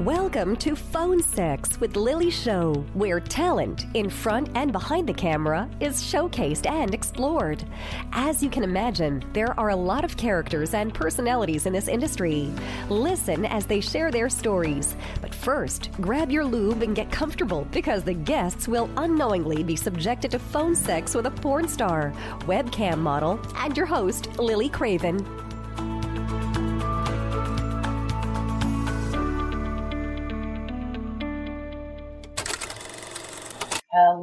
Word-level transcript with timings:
Welcome 0.00 0.56
to 0.56 0.74
Phone 0.74 1.22
Sex 1.22 1.78
with 1.78 1.94
Lily 1.94 2.28
Show, 2.28 2.84
where 2.94 3.20
talent 3.20 3.86
in 3.94 4.10
front 4.10 4.50
and 4.56 4.72
behind 4.72 5.08
the 5.08 5.14
camera 5.14 5.70
is 5.78 6.02
showcased 6.02 6.68
and 6.68 6.92
explored. 6.92 7.64
As 8.12 8.42
you 8.42 8.50
can 8.50 8.64
imagine, 8.64 9.22
there 9.34 9.58
are 9.58 9.68
a 9.68 9.76
lot 9.76 10.04
of 10.04 10.16
characters 10.16 10.74
and 10.74 10.92
personalities 10.92 11.66
in 11.66 11.72
this 11.72 11.86
industry. 11.86 12.52
Listen 12.88 13.44
as 13.44 13.66
they 13.66 13.80
share 13.80 14.10
their 14.10 14.28
stories. 14.28 14.96
But 15.22 15.32
first, 15.32 15.90
grab 16.00 16.28
your 16.28 16.44
lube 16.44 16.82
and 16.82 16.96
get 16.96 17.12
comfortable 17.12 17.64
because 17.70 18.02
the 18.02 18.14
guests 18.14 18.66
will 18.66 18.90
unknowingly 18.96 19.62
be 19.62 19.76
subjected 19.76 20.32
to 20.32 20.40
phone 20.40 20.74
sex 20.74 21.14
with 21.14 21.26
a 21.26 21.30
porn 21.30 21.68
star, 21.68 22.12
webcam 22.46 22.98
model, 22.98 23.40
and 23.58 23.76
your 23.76 23.86
host, 23.86 24.40
Lily 24.40 24.68
Craven. 24.68 25.43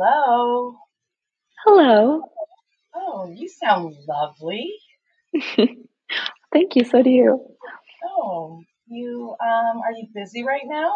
Hello. 0.04 0.78
Hello. 1.64 2.24
Oh, 2.96 3.32
you 3.32 3.48
sound 3.48 3.94
lovely. 4.08 4.74
Thank 6.52 6.76
you. 6.76 6.86
So 6.86 7.04
do 7.04 7.10
you. 7.12 7.46
Oh, 8.04 8.64
you 8.88 9.36
um 9.40 9.78
are 9.78 9.92
you 9.92 10.08
busy 10.12 10.44
right 10.44 10.64
now? 10.66 10.90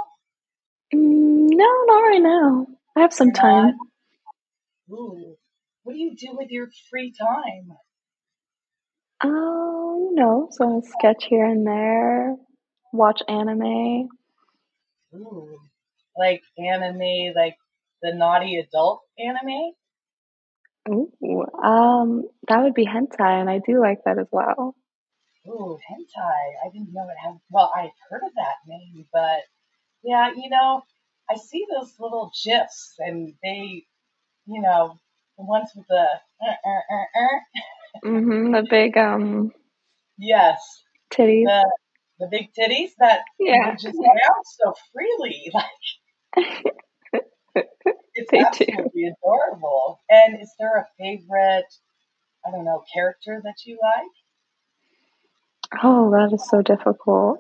Mm, 0.92 1.50
no, 1.52 1.84
not 1.86 2.00
right 2.00 2.22
now. 2.22 2.66
I 2.96 3.02
have 3.02 3.14
some 3.14 3.32
time. 3.32 3.76
Ooh. 4.90 5.36
What 5.84 5.94
do 5.94 6.00
you 6.00 6.16
do 6.16 6.30
with 6.36 6.50
your 6.50 6.70
free 6.90 7.14
time? 7.16 7.78
Oh, 9.24 10.10
you 10.10 10.16
know, 10.16 10.48
so 10.50 10.82
sketch 10.98 11.26
here 11.30 11.46
and 11.46 11.68
there, 11.68 12.36
watch 12.92 13.22
anime. 13.30 14.10
Ooh. 15.14 15.60
Like 16.18 16.42
anime, 16.58 17.34
like 17.36 17.56
the 18.06 18.14
naughty 18.16 18.58
adult 18.58 19.02
anime? 19.18 19.74
Ooh, 20.88 21.46
um, 21.64 22.24
that 22.48 22.62
would 22.62 22.76
be 22.76 22.86
hentai, 22.86 23.42
and 23.42 23.50
I 23.50 23.60
do 23.66 23.80
like 23.82 24.00
that 24.06 24.20
as 24.20 24.28
well. 24.32 24.76
Ooh, 25.48 25.78
hentai. 25.90 26.46
I 26.66 26.70
didn't 26.72 26.94
know 26.94 27.04
it 27.10 27.18
had 27.24 27.40
well, 27.50 27.72
I've 27.76 27.90
heard 28.10 28.22
of 28.24 28.34
that 28.36 28.58
name, 28.68 29.06
but 29.12 29.42
yeah, 30.04 30.30
you 30.36 30.50
know, 30.50 30.84
I 31.30 31.36
see 31.36 31.66
those 31.74 31.94
little 32.00 32.32
gifs 32.44 32.96
and 33.00 33.34
they 33.44 33.86
you 34.46 34.62
know, 34.62 35.00
the 35.38 35.44
ones 35.44 35.72
with 35.76 35.88
the 35.88 35.96
uh, 35.96 36.48
uh, 36.48 36.96
uh, 36.96 37.24
uh. 37.24 38.10
Mm-hmm. 38.10 38.52
The 38.52 38.68
big 38.70 38.98
um 38.98 39.52
yes. 40.18 40.84
titties. 41.12 41.46
the 41.46 41.72
the 42.20 42.28
big 42.30 42.50
titties 42.58 42.92
that 43.00 43.22
Yeah. 43.40 43.72
just 43.76 43.98
bounce 43.98 44.58
so 44.64 44.74
freely. 44.94 45.52
Like 46.36 46.46
it's 47.56 48.32
They 48.32 48.40
do. 48.40 48.46
absolutely 48.46 49.08
adorable. 49.08 50.02
And 50.10 50.42
is 50.42 50.54
there 50.60 50.78
a 50.78 50.88
favorite, 51.00 51.66
I 52.46 52.52
don't 52.52 52.66
know, 52.66 52.84
character 52.94 53.42
that 53.44 53.56
you 53.66 53.80
like? 53.82 55.82
Oh, 55.84 56.12
that 56.12 56.32
is 56.34 56.48
so 56.50 56.62
difficult. 56.62 57.40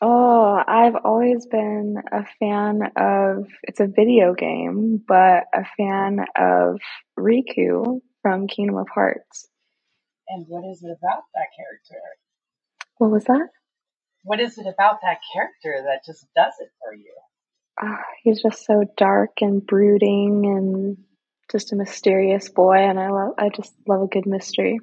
Oh, 0.00 0.62
I've 0.66 0.94
always 1.04 1.46
been 1.46 1.96
a 2.12 2.24
fan 2.38 2.82
of, 2.96 3.46
it's 3.64 3.80
a 3.80 3.88
video 3.88 4.32
game, 4.32 5.02
but 5.06 5.44
a 5.52 5.64
fan 5.76 6.20
of 6.36 6.78
Riku 7.18 8.00
from 8.22 8.46
Kingdom 8.46 8.76
of 8.76 8.86
Hearts. 8.94 9.48
And 10.28 10.46
what 10.46 10.64
is 10.70 10.84
it 10.84 10.90
about 10.90 11.24
that 11.34 11.48
character? 11.56 12.00
What 12.98 13.10
was 13.10 13.24
that? 13.24 13.48
What 14.22 14.40
is 14.40 14.58
it 14.58 14.66
about 14.66 15.00
that 15.02 15.18
character 15.32 15.82
that 15.84 16.02
just 16.06 16.26
does 16.36 16.54
it 16.60 16.70
for 16.82 16.94
you? 16.94 17.14
Ah, 17.80 18.02
he's 18.22 18.42
just 18.42 18.64
so 18.64 18.84
dark 18.96 19.40
and 19.40 19.64
brooding 19.64 20.46
and 20.46 20.96
just 21.50 21.72
a 21.72 21.76
mysterious 21.76 22.48
boy, 22.48 22.76
and 22.76 22.98
I 22.98 23.10
love, 23.10 23.34
I 23.38 23.48
just 23.50 23.72
love 23.86 24.02
a 24.02 24.06
good 24.06 24.26
mystery. 24.26 24.80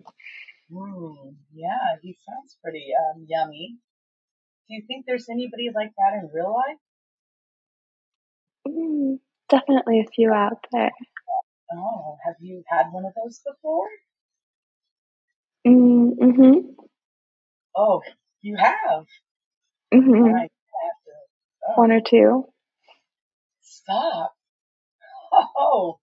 Mm, 0.72 1.36
yeah, 1.54 1.98
he 2.02 2.18
sounds 2.28 2.58
pretty 2.64 2.88
um, 3.14 3.26
yummy. 3.28 3.78
Do 4.68 4.76
you 4.76 4.84
think 4.88 5.06
there's 5.06 5.28
anybody 5.30 5.70
like 5.76 5.92
that 5.98 6.14
in 6.20 6.30
real 6.34 6.54
life? 6.56 6.78
Mm, 8.68 9.20
definitely 9.50 10.00
a 10.00 10.10
few 10.12 10.32
out 10.34 10.66
there. 10.72 10.92
Oh, 11.74 12.18
have 12.26 12.36
you 12.40 12.64
had 12.68 12.86
one 12.92 13.06
of 13.06 13.14
those 13.16 13.42
before? 13.46 13.88
Mm, 15.68 16.16
mm-hmm, 16.18 16.84
Oh, 17.76 18.02
you 18.42 18.56
have. 18.58 19.06
mm-hmm. 19.94 20.26
I 20.36 20.40
have 20.42 20.50
to. 20.50 21.12
Oh, 21.68 21.74
One 21.82 21.92
or 21.92 22.02
two. 22.02 22.46
Stop. 23.86 24.34
Oh, 25.58 26.00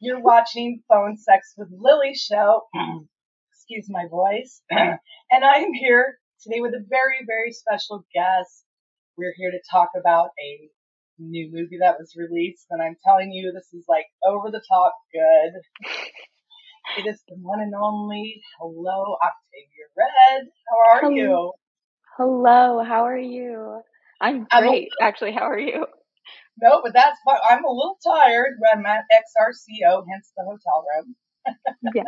you're 0.00 0.20
watching 0.20 0.82
Phone 0.88 1.18
Sex 1.18 1.52
with 1.58 1.68
Lily 1.70 2.14
show. 2.14 2.62
Excuse 3.52 3.86
my 3.90 4.04
voice. 4.10 4.62
and 4.70 5.44
I'm 5.44 5.74
here 5.74 6.18
today 6.42 6.60
with 6.62 6.72
a 6.72 6.84
very, 6.88 7.18
very 7.26 7.52
special 7.52 8.06
guest. 8.14 8.64
We're 9.18 9.34
here 9.36 9.50
to 9.50 9.58
talk 9.70 9.90
about 9.98 10.30
a 10.40 10.68
new 11.18 11.50
movie 11.52 11.78
that 11.80 11.96
was 11.98 12.14
released, 12.16 12.66
and 12.70 12.80
I'm 12.82 12.96
telling 13.04 13.32
you, 13.32 13.52
this 13.52 13.68
is 13.78 13.84
like 13.88 14.06
over 14.26 14.50
the 14.50 14.62
top 14.70 14.94
good. 15.12 15.88
It 16.96 17.08
is 17.08 17.20
the 17.28 17.34
one 17.40 17.60
and 17.60 17.74
only 17.74 18.40
Hello 18.60 19.16
Octavia 19.16 19.86
Red. 19.96 20.46
How 20.68 20.92
are 20.92 21.00
Hello. 21.00 21.12
you? 21.14 21.52
Hello, 22.16 22.84
how 22.84 23.04
are 23.04 23.18
you? 23.18 23.80
I'm 24.20 24.46
I'm 24.52 24.62
great, 24.62 24.88
actually. 25.00 25.32
How 25.32 25.50
are 25.50 25.58
you? 25.58 25.86
No, 26.60 26.80
but 26.82 26.92
that's 26.94 27.18
fine. 27.24 27.38
I'm 27.48 27.64
a 27.64 27.70
little 27.70 27.98
tired 28.04 28.54
when 28.58 28.78
I'm 28.78 28.86
at 28.86 29.04
XRCO, 29.12 30.04
hence 30.10 30.32
the 30.36 30.44
hotel 30.44 30.84
room. 30.94 31.16
Yes, 31.94 32.04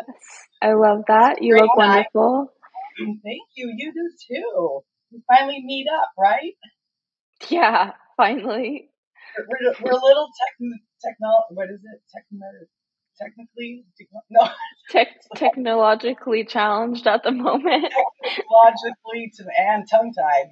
I 0.62 0.73
love 0.73 1.03
that. 1.09 1.43
You 1.43 1.57
look 1.57 1.77
wonderful. 1.77 2.53
Thank 2.99 3.43
you. 3.55 3.75
You 3.77 3.93
do 3.93 4.11
too. 4.29 4.81
We 5.12 5.21
finally 5.29 5.62
meet 5.65 5.87
up, 5.89 6.11
right? 6.19 6.55
Yeah, 7.51 7.93
finally. 8.17 8.89
We're, 9.37 9.75
we're 9.83 9.99
a 9.99 10.03
little 10.03 10.29
techn 10.29 10.71
techno. 11.05 11.29
What 11.51 11.67
is 11.67 11.81
it? 11.81 12.01
Techno. 12.15 12.47
Technically, 13.19 13.85
no, 14.31 14.49
Tech 14.91 15.09
technologically 15.37 16.45
challenged 16.45 17.06
at 17.06 17.23
the 17.23 17.33
moment. 17.33 17.93
technologically 18.23 19.33
to 19.37 19.45
and 19.56 19.87
tongue 19.91 20.12
tied. 20.12 20.51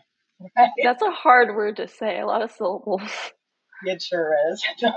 Right? 0.57 0.71
That's 0.83 1.03
a 1.03 1.11
hard 1.11 1.55
word 1.55 1.77
to 1.77 1.89
say. 1.89 2.21
A 2.21 2.27
lot 2.27 2.43
of 2.43 2.51
syllables. 2.51 3.33
It 3.83 4.03
sure 4.03 4.35
is. 4.53 4.63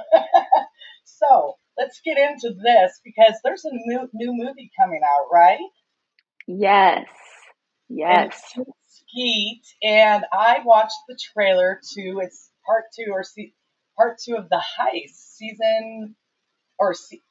so 1.05 1.55
let's 1.77 2.01
get 2.05 2.17
into 2.17 2.55
this 2.61 2.99
because 3.03 3.35
there's 3.43 3.65
a 3.65 3.71
new, 3.71 4.09
new 4.13 4.33
movie 4.33 4.71
coming 4.79 5.01
out, 5.03 5.27
right? 5.31 5.59
Yes. 6.47 7.07
Yes. 7.89 8.41
it's 8.55 9.03
Skeet, 9.09 9.61
and 9.83 10.25
I 10.33 10.59
watched 10.65 10.97
the 11.07 11.17
trailer 11.33 11.79
to 11.93 12.19
it's 12.21 12.49
part 12.65 12.85
two 12.97 13.11
or 13.11 13.23
se- 13.23 13.53
part 13.97 14.17
two 14.23 14.35
of 14.35 14.49
the 14.49 14.61
heist 14.79 15.35
season 15.35 16.15
or 16.79 16.94
se- 16.94 17.21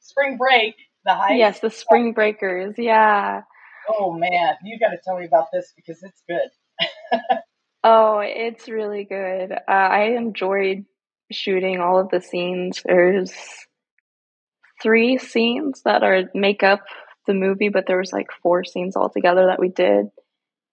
spring 0.00 0.36
break. 0.36 0.74
The 1.04 1.12
heist. 1.12 1.38
Yes, 1.38 1.60
the 1.60 1.70
Spring 1.70 2.12
Breakers. 2.12 2.74
Yeah. 2.78 3.42
Oh 3.88 4.12
man, 4.12 4.54
you 4.62 4.78
got 4.78 4.90
to 4.90 4.98
tell 5.02 5.18
me 5.18 5.26
about 5.26 5.48
this 5.52 5.72
because 5.76 6.02
it's 6.02 6.22
good. 6.28 7.18
Oh, 7.84 8.20
it's 8.20 8.68
really 8.68 9.04
good. 9.04 9.52
Uh, 9.52 9.58
I 9.68 10.14
enjoyed 10.16 10.84
shooting 11.32 11.80
all 11.80 11.98
of 12.00 12.10
the 12.10 12.20
scenes. 12.20 12.82
There's 12.84 13.32
three 14.82 15.18
scenes 15.18 15.82
that 15.84 16.02
are 16.02 16.24
make 16.34 16.62
up 16.62 16.80
the 17.26 17.34
movie, 17.34 17.68
but 17.68 17.86
there 17.86 17.98
was 17.98 18.12
like 18.12 18.28
four 18.42 18.64
scenes 18.64 18.96
altogether 18.96 19.46
that 19.46 19.60
we 19.60 19.68
did, 19.68 20.06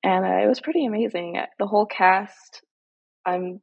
and 0.03 0.25
uh, 0.25 0.43
it 0.43 0.47
was 0.47 0.59
pretty 0.59 0.85
amazing. 0.85 1.37
The 1.59 1.67
whole 1.67 1.85
cast, 1.85 2.61
I'm, 3.25 3.61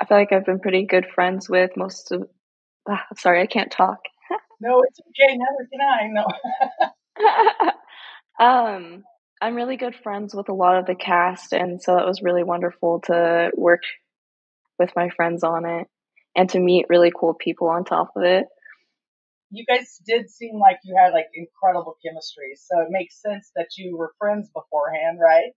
I 0.00 0.06
feel 0.06 0.18
like 0.18 0.32
I've 0.32 0.46
been 0.46 0.60
pretty 0.60 0.84
good 0.86 1.06
friends 1.14 1.48
with 1.48 1.70
most 1.76 2.12
of. 2.12 2.28
Ah, 2.88 3.04
sorry, 3.16 3.40
I 3.40 3.46
can't 3.46 3.70
talk. 3.70 3.98
No, 4.60 4.82
it's 4.82 5.00
okay. 5.00 5.36
Never 5.36 5.68
can 5.70 5.80
I. 5.82 7.68
No. 8.40 8.44
um, 8.46 9.04
I'm 9.42 9.56
really 9.56 9.76
good 9.76 9.96
friends 9.96 10.34
with 10.34 10.48
a 10.48 10.54
lot 10.54 10.78
of 10.78 10.86
the 10.86 10.94
cast, 10.94 11.52
and 11.52 11.82
so 11.82 11.98
it 11.98 12.06
was 12.06 12.22
really 12.22 12.44
wonderful 12.44 13.00
to 13.06 13.50
work 13.56 13.82
with 14.78 14.90
my 14.96 15.10
friends 15.10 15.42
on 15.42 15.66
it 15.66 15.88
and 16.36 16.48
to 16.50 16.60
meet 16.60 16.86
really 16.88 17.12
cool 17.14 17.34
people 17.34 17.68
on 17.68 17.84
top 17.84 18.10
of 18.16 18.22
it. 18.24 18.46
You 19.50 19.64
guys 19.66 20.00
did 20.06 20.28
seem 20.30 20.58
like 20.58 20.78
you 20.84 20.96
had 20.98 21.12
like 21.12 21.26
incredible 21.34 21.96
chemistry, 22.04 22.54
so 22.56 22.80
it 22.80 22.88
makes 22.90 23.20
sense 23.20 23.50
that 23.54 23.68
you 23.76 23.96
were 23.96 24.12
friends 24.18 24.50
beforehand, 24.52 25.18
right? 25.22 25.52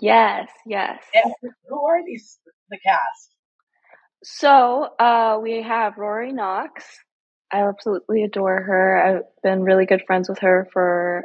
Yes, 0.00 0.50
yes. 0.66 1.02
And 1.14 1.32
who 1.68 1.86
are 1.86 2.04
these? 2.04 2.38
The 2.68 2.78
cast. 2.84 3.34
So, 4.24 4.90
uh, 4.98 5.38
we 5.40 5.62
have 5.62 5.98
Rory 5.98 6.32
Knox. 6.32 6.84
I 7.52 7.62
absolutely 7.62 8.24
adore 8.24 8.60
her. 8.60 8.96
I've 8.96 9.22
been 9.42 9.62
really 9.62 9.86
good 9.86 10.02
friends 10.06 10.28
with 10.28 10.40
her 10.40 10.68
for 10.72 11.18
a 11.18 11.22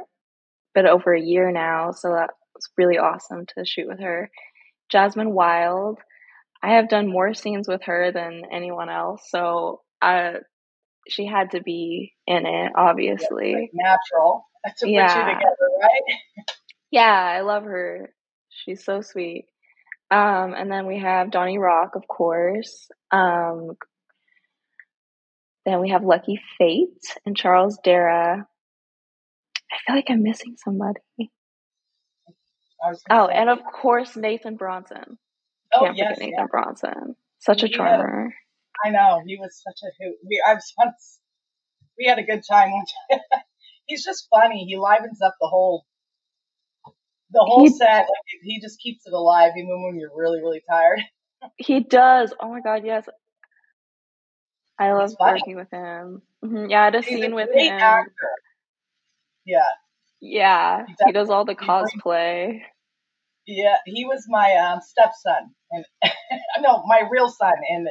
bit 0.76 0.86
over 0.86 1.14
a 1.14 1.20
year 1.20 1.52
now, 1.52 1.92
so 1.92 2.10
that 2.14 2.30
was 2.54 2.70
really 2.78 3.00
awesome 3.00 3.46
to 3.56 3.66
shoot 3.66 3.88
with 3.88 4.00
her. 4.00 4.30
Jasmine 4.90 5.34
Wilde. 5.34 5.98
I 6.64 6.76
have 6.76 6.90
done 6.90 7.10
more 7.10 7.34
scenes 7.34 7.68
with 7.68 7.84
her 7.84 8.12
than 8.12 8.44
anyone 8.52 8.90
else, 8.90 9.24
so 9.30 9.82
uh, 10.02 10.34
she 11.08 11.26
had 11.26 11.52
to 11.52 11.62
be 11.62 12.14
in 12.28 12.46
it, 12.46 12.72
obviously. 12.76 13.54
like 13.54 13.72
natural 13.74 14.46
to 14.78 14.90
yeah. 14.90 15.08
put 15.08 15.30
you 15.30 15.34
together, 15.34 15.56
right? 15.82 16.02
yeah, 16.92 17.34
I 17.38 17.42
love 17.42 17.64
her. 17.64 18.14
She's 18.50 18.84
so 18.84 19.02
sweet. 19.02 19.46
Um, 20.12 20.54
and 20.54 20.70
then 20.70 20.88
we 20.88 21.00
have 21.00 21.32
Donnie 21.32 21.58
Rock, 21.58 21.96
of 21.96 22.08
course. 22.08 22.90
Um, 23.12 23.78
then 25.66 25.80
we 25.80 25.90
have 25.90 26.04
Lucky 26.04 26.40
Fate 26.58 26.90
and 27.26 27.38
Charles 27.38 27.80
Dera. 27.84 28.46
I 29.72 29.76
feel 29.86 29.96
like 29.96 30.10
I'm 30.10 30.22
missing 30.22 30.56
somebody. 30.58 31.00
Oh, 33.10 33.28
and 33.28 33.50
of 33.50 33.60
course 33.64 34.18
Nathan 34.18 34.56
Bronson. 34.56 35.18
Oh, 35.74 35.86
Can't 35.86 35.98
yes, 35.98 36.20
Nathan 36.20 36.34
yeah. 36.38 36.46
Bronson. 36.50 37.16
Such 37.40 37.64
a 37.64 37.70
charmer. 37.70 38.34
I 38.84 38.90
know 38.90 39.22
he 39.26 39.38
was 39.38 39.62
such 39.64 39.80
a 39.84 39.92
hoot. 40.04 40.18
We 40.28 40.44
I 40.46 40.54
was 40.54 40.74
once 40.78 41.20
we 41.98 42.06
had 42.06 42.20
a 42.20 42.24
good 42.24 42.42
time. 42.50 42.72
He's 43.86 44.04
just 44.04 44.28
funny. 44.30 44.66
He 44.68 44.78
livens 44.78 45.22
up 45.22 45.36
the 45.40 45.48
whole 45.48 45.86
the 47.32 47.44
whole 47.46 47.64
he, 47.64 47.70
set. 47.70 48.00
Like, 48.00 48.08
he 48.44 48.60
just 48.62 48.80
keeps 48.80 49.06
it 49.06 49.14
alive 49.14 49.52
even 49.58 49.84
when 49.84 50.00
you're 50.00 50.16
really 50.16 50.40
really 50.42 50.62
tired. 50.70 51.02
he 51.58 51.80
does. 51.82 52.34
Oh 52.40 52.50
my 52.50 52.62
god, 52.62 52.84
yes. 52.86 53.08
I 54.80 54.94
love 54.94 55.16
working 55.20 55.56
with 55.56 55.70
him. 55.72 56.24
Mm-hmm. 56.44 56.70
Yeah, 56.70 56.82
I 56.82 56.86
had 56.86 56.96
a 56.96 57.02
He's 57.02 57.22
scene 57.22 57.34
a 57.34 57.36
with 57.36 57.50
him. 57.54 57.72
Actor. 57.72 58.12
Yeah. 59.46 59.60
Yeah, 60.20 60.86
he 61.06 61.12
does 61.12 61.30
all 61.30 61.46
the 61.46 61.56
cosplay. 61.56 62.62
Yeah, 63.48 63.78
he 63.86 64.06
was 64.06 64.26
my 64.30 64.54
um, 64.56 64.80
stepson, 64.82 65.54
and 65.72 65.86
no, 66.62 66.84
my 66.86 67.02
real 67.12 67.30
son 67.30 67.54
in 67.70 67.88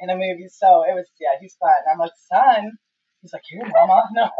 in 0.00 0.10
a 0.10 0.14
movie. 0.14 0.48
So 0.48 0.84
it 0.84 0.94
was 0.94 1.06
yeah, 1.20 1.38
he's 1.40 1.56
fun. 1.60 1.70
I'm 1.90 1.98
like 1.98 2.12
son. 2.32 2.72
He's 3.22 3.32
like 3.32 3.42
here, 3.48 3.62
mama. 3.66 4.04
No, 4.14 4.22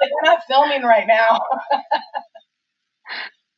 like 0.00 0.10
we're 0.12 0.30
not 0.30 0.42
filming 0.48 0.82
right 0.82 1.06
now. 1.06 1.40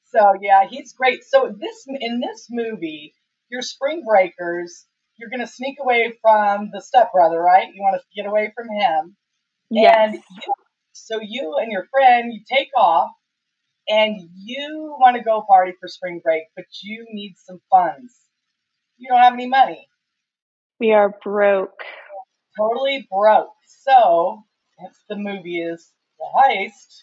so 0.07 0.35
yeah, 0.41 0.67
he's 0.69 0.93
great. 0.93 1.25
So 1.25 1.53
this 1.59 1.85
in 1.89 2.21
this 2.21 2.47
movie, 2.51 3.15
your 3.51 3.63
spring 3.63 4.05
breakers, 4.07 4.87
you're 5.17 5.31
gonna 5.31 5.47
sneak 5.47 5.79
away 5.81 6.17
from 6.23 6.71
the 6.73 6.81
stepbrother, 6.81 7.41
right? 7.41 7.69
You 7.75 7.83
want 7.83 8.01
to 8.01 8.23
get 8.23 8.29
away 8.29 8.53
from 8.55 8.69
him. 8.69 9.17
Yes. 9.71 10.15
And 10.15 10.23
so 10.93 11.21
you 11.21 11.57
and 11.61 11.73
your 11.73 11.87
friend, 11.93 12.33
you 12.33 12.43
take 12.49 12.69
off 12.77 13.11
and 13.89 14.29
you 14.37 14.97
want 14.99 15.17
to 15.17 15.23
go 15.23 15.43
party 15.47 15.73
for 15.81 15.89
spring 15.89 16.21
break, 16.23 16.45
but 16.57 16.65
you 16.83 17.07
need 17.11 17.35
some 17.37 17.61
funds. 17.71 18.15
You 18.99 19.09
don't 19.09 19.21
have 19.21 19.35
any 19.35 19.47
money. 19.47 19.89
We 20.81 20.93
are 20.93 21.15
broke. 21.23 21.83
Totally 22.59 23.07
broke. 23.11 23.53
So, 23.67 24.45
if 24.79 24.93
the 25.09 25.17
movie 25.17 25.61
is 25.61 25.93
the 26.19 26.27
heist, 26.37 27.03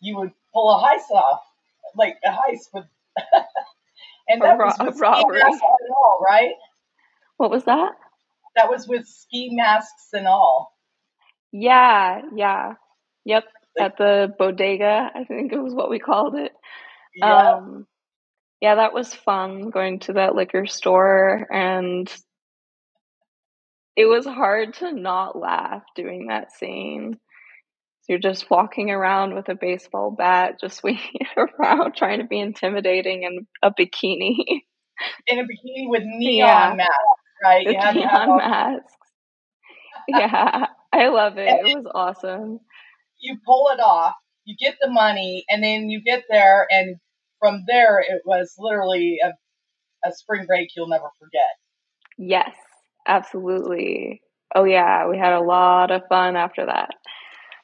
you 0.00 0.16
would 0.16 0.32
pull 0.52 0.70
a 0.70 0.82
heist 0.82 1.10
off, 1.14 1.40
like 1.96 2.16
a 2.24 2.30
heist 2.30 2.68
with, 2.74 2.84
and 4.28 4.42
that 4.42 4.54
a 4.54 4.56
was 4.56 4.76
with 4.84 5.00
robbery. 5.00 5.40
Ski 5.40 5.50
masks 5.50 5.62
and 5.62 5.90
all, 5.96 6.24
right? 6.28 6.54
What 7.36 7.50
was 7.50 7.64
that? 7.64 7.92
That 8.56 8.68
was 8.68 8.86
with 8.86 9.06
ski 9.06 9.50
masks 9.52 10.08
and 10.12 10.26
all. 10.26 10.76
Yeah, 11.52 12.22
yeah. 12.34 12.74
Yep. 13.24 13.44
At 13.78 13.96
the 13.96 14.34
bodega, 14.38 15.10
I 15.14 15.24
think 15.24 15.52
it 15.52 15.60
was 15.60 15.74
what 15.74 15.90
we 15.90 15.98
called 15.98 16.34
it. 16.34 16.52
Yeah. 17.14 17.54
Um, 17.54 17.86
yeah, 18.60 18.76
that 18.76 18.92
was 18.92 19.14
fun 19.14 19.70
going 19.70 20.00
to 20.00 20.14
that 20.14 20.34
liquor 20.34 20.66
store 20.66 21.46
and 21.50 22.12
it 23.96 24.06
was 24.06 24.24
hard 24.24 24.74
to 24.74 24.92
not 24.92 25.38
laugh 25.38 25.82
doing 25.94 26.28
that 26.28 26.52
scene. 26.52 27.18
So 28.02 28.12
you're 28.14 28.18
just 28.18 28.50
walking 28.50 28.90
around 28.90 29.34
with 29.34 29.48
a 29.48 29.54
baseball 29.54 30.10
bat, 30.10 30.58
just 30.60 30.76
swinging 30.80 31.26
around, 31.36 31.94
trying 31.94 32.20
to 32.20 32.26
be 32.26 32.40
intimidating 32.40 33.22
in 33.22 33.46
a 33.62 33.70
bikini. 33.70 34.36
In 35.26 35.38
a 35.38 35.42
bikini 35.42 35.88
with 35.88 36.02
neon 36.04 36.48
yeah. 36.48 36.74
masks, 36.76 36.94
right? 37.42 37.66
With 37.66 37.94
neon 37.94 38.36
masks. 38.36 38.92
yeah. 40.08 40.66
I 40.92 41.08
love 41.08 41.38
it. 41.38 41.48
it 41.48 41.76
was 41.76 41.86
awesome. 41.94 42.60
You 43.20 43.38
pull 43.46 43.70
it 43.72 43.80
off, 43.80 44.14
you 44.44 44.56
get 44.58 44.76
the 44.80 44.90
money, 44.90 45.44
and 45.48 45.62
then 45.62 45.90
you 45.90 46.02
get 46.02 46.24
there, 46.28 46.66
and 46.70 46.96
from 47.38 47.64
there, 47.66 48.00
it 48.00 48.22
was 48.24 48.54
literally 48.58 49.18
a, 49.24 49.32
a 50.08 50.12
spring 50.12 50.46
break 50.46 50.70
you'll 50.76 50.88
never 50.88 51.10
forget. 51.18 51.42
Yes, 52.18 52.54
absolutely. 53.06 54.22
Oh, 54.54 54.64
yeah, 54.64 55.08
we 55.08 55.18
had 55.18 55.32
a 55.32 55.40
lot 55.40 55.90
of 55.90 56.02
fun 56.08 56.36
after 56.36 56.66
that. 56.66 56.90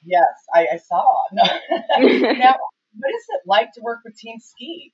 Yes, 0.04 0.24
I, 0.54 0.68
I 0.72 0.76
saw. 0.76 1.22
now, 1.32 2.56
what 2.98 3.14
is 3.14 3.24
it 3.28 3.42
like 3.46 3.72
to 3.72 3.80
work 3.82 4.00
with 4.04 4.16
Team 4.16 4.38
Skeet? 4.38 4.92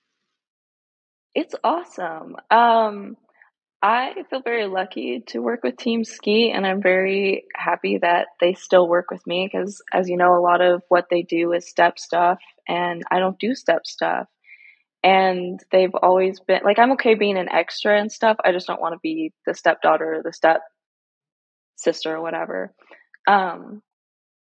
It's 1.34 1.54
awesome. 1.64 2.36
Um, 2.50 3.16
I 3.82 4.14
feel 4.30 4.42
very 4.42 4.66
lucky 4.66 5.24
to 5.28 5.40
work 5.40 5.64
with 5.64 5.76
Team 5.76 6.04
Skeet, 6.04 6.52
and 6.54 6.64
I'm 6.64 6.80
very 6.80 7.46
happy 7.56 7.98
that 7.98 8.28
they 8.40 8.54
still 8.54 8.88
work 8.88 9.10
with 9.10 9.26
me 9.26 9.50
because, 9.52 9.82
as 9.92 10.08
you 10.08 10.16
know, 10.16 10.36
a 10.36 10.40
lot 10.40 10.60
of 10.60 10.82
what 10.88 11.06
they 11.10 11.22
do 11.22 11.52
is 11.52 11.68
step 11.68 11.98
stuff, 11.98 12.38
and 12.68 13.02
I 13.10 13.18
don't 13.18 13.38
do 13.40 13.56
step 13.56 13.84
stuff. 13.84 14.28
And 15.02 15.58
they've 15.72 15.94
always 16.00 16.38
been 16.38 16.60
like, 16.64 16.78
I'm 16.78 16.92
okay 16.92 17.14
being 17.16 17.36
an 17.36 17.48
extra 17.50 17.98
and 18.00 18.12
stuff. 18.12 18.36
I 18.44 18.52
just 18.52 18.68
don't 18.68 18.80
want 18.80 18.94
to 18.94 19.00
be 19.02 19.32
the 19.46 19.54
stepdaughter 19.54 20.18
or 20.18 20.22
the 20.22 20.32
step 20.32 20.60
sister 21.74 22.14
or 22.14 22.22
whatever. 22.22 22.72
Um, 23.26 23.82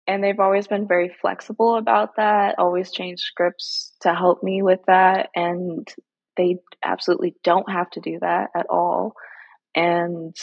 and 0.06 0.24
they've 0.24 0.40
always 0.40 0.68
been 0.68 0.88
very 0.88 1.12
flexible 1.20 1.78
about 1.78 2.18
that, 2.18 2.60
always 2.60 2.92
changed 2.92 3.24
scripts 3.24 3.92
to 4.02 4.14
help 4.14 4.44
me 4.44 4.62
with 4.62 4.82
that. 4.86 5.30
And 5.36 5.92
they 6.38 6.58
absolutely 6.84 7.36
don't 7.44 7.70
have 7.72 7.90
to 7.92 8.02
do 8.02 8.20
that 8.22 8.50
at 8.56 8.68
all. 8.70 9.14
And 9.76 10.36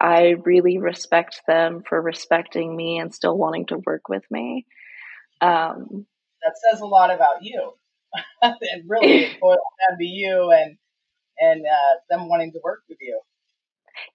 I 0.00 0.34
really 0.44 0.78
respect 0.78 1.42
them 1.46 1.82
for 1.88 2.00
respecting 2.00 2.74
me 2.76 2.98
and 2.98 3.14
still 3.14 3.36
wanting 3.36 3.66
to 3.66 3.78
work 3.78 4.08
with 4.08 4.24
me. 4.30 4.66
Um, 5.40 6.06
that 6.42 6.54
says 6.70 6.80
a 6.80 6.86
lot 6.86 7.10
about 7.12 7.42
you. 7.42 7.72
and 8.42 8.82
really, 8.86 9.24
it 9.24 9.36
boils 9.40 9.58
down 9.88 9.98
to 9.98 10.04
you 10.04 10.50
and 10.50 10.76
and 11.38 11.64
uh, 11.64 11.98
them 12.10 12.28
wanting 12.28 12.52
to 12.52 12.60
work 12.62 12.80
with 12.88 12.98
you. 13.00 13.20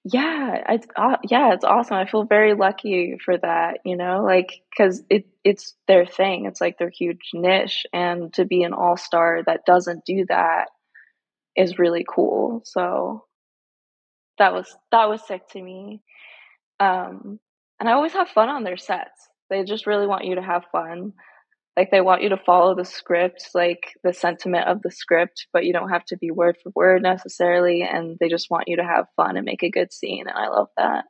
Yeah, 0.05 0.63
it's 0.73 0.87
uh, 0.95 1.17
yeah, 1.23 1.53
it's 1.53 1.63
awesome. 1.65 1.97
I 1.97 2.05
feel 2.05 2.23
very 2.23 2.53
lucky 2.53 3.17
for 3.23 3.37
that, 3.37 3.79
you 3.85 3.97
know, 3.97 4.23
like 4.23 4.61
cuz 4.77 5.03
it 5.09 5.25
it's 5.43 5.75
their 5.87 6.05
thing. 6.05 6.45
It's 6.45 6.61
like 6.61 6.77
their 6.77 6.89
huge 6.89 7.31
niche 7.33 7.85
and 7.93 8.33
to 8.33 8.45
be 8.45 8.63
an 8.63 8.73
all-star 8.73 9.43
that 9.45 9.65
doesn't 9.65 10.05
do 10.05 10.25
that 10.27 10.69
is 11.55 11.79
really 11.79 12.05
cool. 12.09 12.61
So 12.65 13.25
that 14.37 14.53
was 14.53 14.75
that 14.91 15.09
was 15.09 15.25
sick 15.25 15.47
to 15.49 15.61
me. 15.61 16.01
Um 16.79 17.39
and 17.79 17.89
I 17.89 17.93
always 17.93 18.13
have 18.13 18.29
fun 18.29 18.49
on 18.49 18.63
their 18.63 18.77
sets. 18.77 19.29
They 19.49 19.63
just 19.63 19.87
really 19.87 20.07
want 20.07 20.25
you 20.25 20.35
to 20.35 20.41
have 20.43 20.65
fun 20.71 21.13
like 21.79 21.91
they 21.91 22.01
want 22.01 22.21
you 22.21 22.29
to 22.29 22.37
follow 22.37 22.75
the 22.75 22.83
script 22.83 23.49
like 23.53 23.93
the 24.03 24.13
sentiment 24.13 24.67
of 24.67 24.81
the 24.81 24.91
script 24.91 25.47
but 25.53 25.63
you 25.63 25.71
don't 25.71 25.89
have 25.89 26.03
to 26.03 26.17
be 26.17 26.29
word 26.29 26.57
for 26.61 26.71
word 26.75 27.01
necessarily 27.01 27.83
and 27.83 28.17
they 28.19 28.27
just 28.27 28.51
want 28.51 28.67
you 28.67 28.75
to 28.75 28.83
have 28.83 29.05
fun 29.15 29.37
and 29.37 29.45
make 29.45 29.63
a 29.63 29.69
good 29.69 29.93
scene 29.93 30.25
and 30.27 30.37
i 30.37 30.47
love 30.49 30.67
that. 30.77 31.05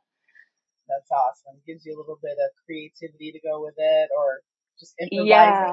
That's 0.88 1.10
awesome. 1.10 1.58
It 1.58 1.70
gives 1.70 1.86
you 1.86 1.94
a 1.96 2.00
little 2.00 2.18
bit 2.20 2.34
of 2.34 2.50
creativity 2.66 3.30
to 3.32 3.40
go 3.46 3.62
with 3.62 3.74
it 3.76 4.08
or 4.16 4.40
just 4.78 4.94
improvising. 4.98 5.26
Yeah 5.26 5.72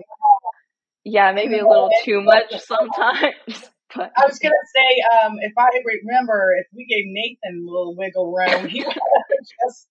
yeah 1.08 1.32
maybe 1.32 1.58
a 1.58 1.68
little 1.68 1.90
too 2.04 2.22
much 2.22 2.52
sometimes 2.60 3.72
but 3.96 4.12
i 4.18 4.26
was 4.26 4.40
gonna 4.40 4.68
say 4.76 4.90
um, 5.24 5.38
if 5.40 5.54
i 5.58 5.70
remember 6.04 6.54
if 6.60 6.68
we 6.76 6.86
gave 6.86 7.06
nathan 7.08 7.64
a 7.64 7.72
little 7.72 7.96
wiggle 7.96 8.34
room 8.34 8.68
he 8.68 8.82
just 9.64 9.88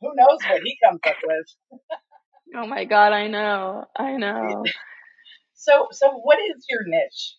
who 0.00 0.12
knows 0.14 0.38
what 0.48 0.62
he 0.62 0.76
comes 0.84 1.00
up 1.06 1.16
with 1.24 1.80
Oh 2.54 2.66
my 2.66 2.84
god, 2.84 3.12
I 3.12 3.28
know. 3.28 3.84
I 3.96 4.16
know. 4.16 4.64
so 5.54 5.88
so 5.90 6.10
what 6.10 6.38
is 6.38 6.64
your 6.68 6.80
niche? 6.86 7.36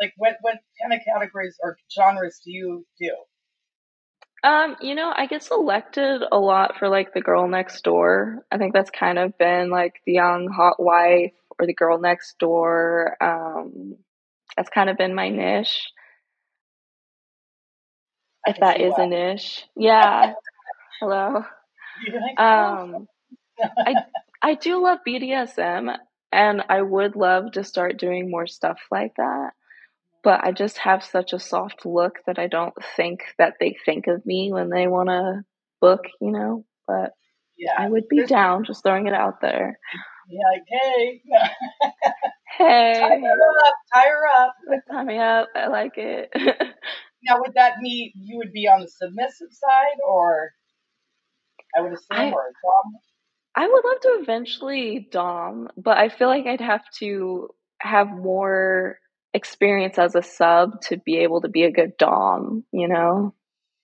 Like 0.00 0.12
what 0.16 0.36
what 0.40 0.56
kind 0.80 0.92
of 0.92 1.00
categories 1.04 1.56
or 1.62 1.76
genres 1.94 2.40
do 2.44 2.50
you 2.50 2.86
do? 3.00 3.14
Um, 4.44 4.76
you 4.80 4.94
know, 4.94 5.12
I 5.14 5.26
get 5.26 5.42
selected 5.42 6.22
a 6.30 6.38
lot 6.38 6.76
for 6.78 6.88
like 6.88 7.12
the 7.12 7.20
girl 7.20 7.48
next 7.48 7.82
door. 7.82 8.44
I 8.52 8.58
think 8.58 8.72
that's 8.72 8.90
kind 8.90 9.18
of 9.18 9.36
been 9.36 9.68
like 9.68 9.94
the 10.06 10.12
young 10.12 10.48
hot 10.48 10.80
wife 10.80 11.32
or 11.58 11.66
the 11.66 11.74
girl 11.74 11.98
next 11.98 12.38
door. 12.38 13.16
Um, 13.20 13.96
that's 14.56 14.70
kind 14.70 14.88
of 14.88 14.96
been 14.96 15.14
my 15.14 15.28
niche. 15.28 15.88
if 18.46 18.56
that 18.60 18.80
is 18.80 18.94
why. 18.96 19.04
a 19.04 19.06
niche. 19.06 19.64
Yeah. 19.76 20.34
Hello. 21.00 21.44
um 22.36 23.06
I 23.86 23.94
I 24.42 24.54
do 24.54 24.82
love 24.82 24.98
BDSM 25.06 25.96
and 26.32 26.62
I 26.68 26.82
would 26.82 27.16
love 27.16 27.52
to 27.52 27.64
start 27.64 27.98
doing 27.98 28.30
more 28.30 28.46
stuff 28.46 28.78
like 28.90 29.14
that. 29.16 29.50
but 30.24 30.44
I 30.44 30.52
just 30.52 30.78
have 30.78 31.04
such 31.04 31.32
a 31.32 31.38
soft 31.40 31.86
look 31.86 32.16
that 32.26 32.38
I 32.38 32.48
don't 32.48 32.74
think 32.96 33.20
that 33.38 33.54
they 33.60 33.76
think 33.86 34.06
of 34.08 34.24
me 34.26 34.52
when 34.52 34.68
they 34.70 34.86
want 34.88 35.08
to 35.10 35.42
book, 35.80 36.02
you 36.20 36.32
know. 36.32 36.64
But 36.86 37.12
Yeah. 37.56 37.74
I 37.78 37.88
would 37.88 38.08
be 38.08 38.24
down, 38.26 38.64
just 38.64 38.82
throwing 38.82 39.06
it 39.06 39.14
out 39.14 39.40
there. 39.40 39.78
Yeah, 40.30 40.48
like, 40.52 40.64
hey, 40.68 41.22
Hey, 42.58 43.00
tie 43.00 43.18
her 43.20 43.66
up, 43.66 43.74
tie 43.94 44.08
her 44.08 44.26
up. 44.42 44.54
tie 44.90 45.04
me 45.04 45.18
up. 45.18 45.48
I 45.54 45.68
like 45.68 45.96
it. 45.98 46.30
Now, 47.24 47.40
would 47.40 47.54
that 47.54 47.78
mean 47.80 48.12
you 48.14 48.38
would 48.38 48.52
be 48.52 48.68
on 48.68 48.80
the 48.80 48.88
submissive 48.88 49.48
side, 49.52 49.98
or 50.06 50.52
I 51.76 51.80
would 51.80 51.92
assume, 51.92 52.16
I- 52.18 52.30
or 52.30 52.44
dom? 52.62 52.94
I 53.58 53.66
would 53.66 53.84
love 53.84 54.00
to 54.02 54.08
eventually 54.22 55.08
dom, 55.10 55.66
but 55.76 55.98
I 55.98 56.10
feel 56.10 56.28
like 56.28 56.46
I'd 56.46 56.60
have 56.60 56.84
to 57.00 57.48
have 57.80 58.06
more 58.06 59.00
experience 59.34 59.98
as 59.98 60.14
a 60.14 60.22
sub 60.22 60.80
to 60.82 60.96
be 60.96 61.16
able 61.18 61.40
to 61.40 61.48
be 61.48 61.64
a 61.64 61.72
good 61.72 61.96
dom, 61.98 62.62
you 62.70 62.86
know? 62.86 63.34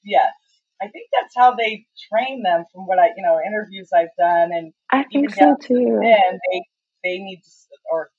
Yes, 0.04 0.33
I 0.81 0.87
think 0.87 1.09
that's 1.12 1.35
how 1.37 1.57
they 1.57 1.87
train 2.09 2.45
them. 2.45 2.62
From 2.73 2.87
what 2.87 3.00
I, 3.00 3.09
you 3.16 3.23
know, 3.25 3.40
interviews 3.45 3.88
I've 3.93 4.14
done, 4.16 4.50
and 4.52 4.73
I 4.93 5.07
think 5.12 5.35
so 5.35 5.57
too. 5.61 5.99
then 6.00 6.38
they 6.52 6.62
they 7.02 7.19
need 7.19 7.40
to, 7.43 7.50
or 7.90 8.11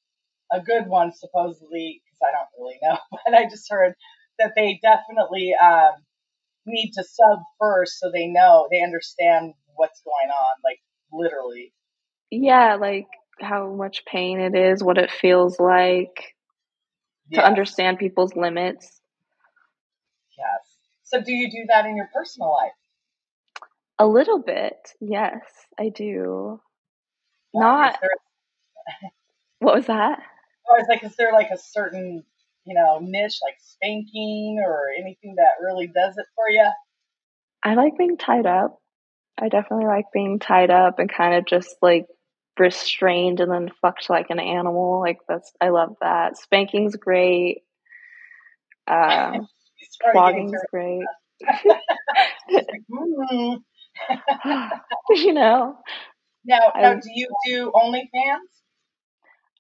a 0.52 0.60
good 0.60 0.88
one 0.88 1.14
supposedly, 1.14 2.02
because 2.04 2.20
I 2.22 2.36
don't 2.36 2.50
really 2.60 2.80
know, 2.84 2.98
but 3.26 3.34
I 3.34 3.46
just 3.50 3.68
heard 3.70 3.94
that 4.40 4.52
they 4.58 4.78
definitely 4.84 5.54
um, 5.64 6.04
need 6.66 6.92
to 6.96 7.04
sub 7.06 7.40
first 7.62 7.98
so 7.98 8.12
they 8.12 8.28
know 8.28 8.68
they 8.70 8.84
understand 8.84 9.54
what's 9.76 10.02
going 10.02 10.32
on, 10.32 10.56
like 10.66 10.80
literally. 11.16 11.74
Yeah, 12.32 12.76
like 12.76 13.08
how 13.40 13.74
much 13.74 14.04
pain 14.06 14.40
it 14.40 14.56
is, 14.56 14.84
what 14.84 14.98
it 14.98 15.12
feels 15.12 15.60
like, 15.60 16.36
to 17.34 17.44
understand 17.44 18.00
people's 18.00 18.36
limits. 18.36 19.02
Yes. 20.38 20.78
So, 21.04 21.22
do 21.22 21.32
you 21.32 21.50
do 21.50 21.66
that 21.70 21.86
in 21.86 21.96
your 21.96 22.10
personal 22.14 22.52
life? 22.52 22.72
A 24.00 24.08
little 24.08 24.40
bit, 24.40 24.76
yes, 25.00 25.42
I 25.80 25.90
do. 25.90 26.60
Not 27.54 27.98
there, 28.02 29.12
what 29.60 29.76
was 29.76 29.86
that? 29.86 30.20
or 30.68 30.80
is 30.80 30.88
like, 30.90 31.04
is 31.04 31.16
there 31.16 31.32
like 31.32 31.50
a 31.52 31.58
certain, 31.58 32.24
you 32.66 32.74
know, 32.74 33.00
niche 33.02 33.40
like 33.44 33.56
spanking 33.60 34.62
or 34.66 34.88
anything 34.98 35.36
that 35.38 35.64
really 35.64 35.88
does 35.88 36.18
it 36.18 36.26
for 36.36 36.50
you? 36.50 36.68
I 37.64 37.76
like 37.76 37.98
being 37.98 38.18
tied 38.18 38.46
up. 38.46 38.80
I 39.40 39.50
definitely 39.50 39.86
like 39.86 40.06
being 40.14 40.40
tied 40.40 40.72
up 40.72 41.00
and 41.00 41.12
kind 41.12 41.36
of 41.36 41.46
just 41.46 41.76
like 41.82 42.06
restrained 42.58 43.40
and 43.42 43.52
then 43.52 43.72
fucked 43.82 44.10
like 44.10 44.30
an 44.30 44.40
animal. 44.40 45.00
Like 45.02 45.20
that's 45.28 45.52
I 45.60 45.70
love 45.70 45.96
that. 46.02 46.38
Spanking's 46.38 46.96
great. 46.96 47.62
Uh, 48.88 49.32
You 49.34 49.88
started 49.90 50.22
getting 50.22 50.52
flogging's 50.52 50.62
great. 50.72 51.04
Like, 52.50 52.68
mm. 52.92 53.64
you 55.10 55.34
know. 55.34 55.78
Now, 56.46 56.60
now, 56.76 56.94
do 56.94 57.10
you 57.14 57.28
do 57.48 57.72
OnlyFans? 57.74 58.52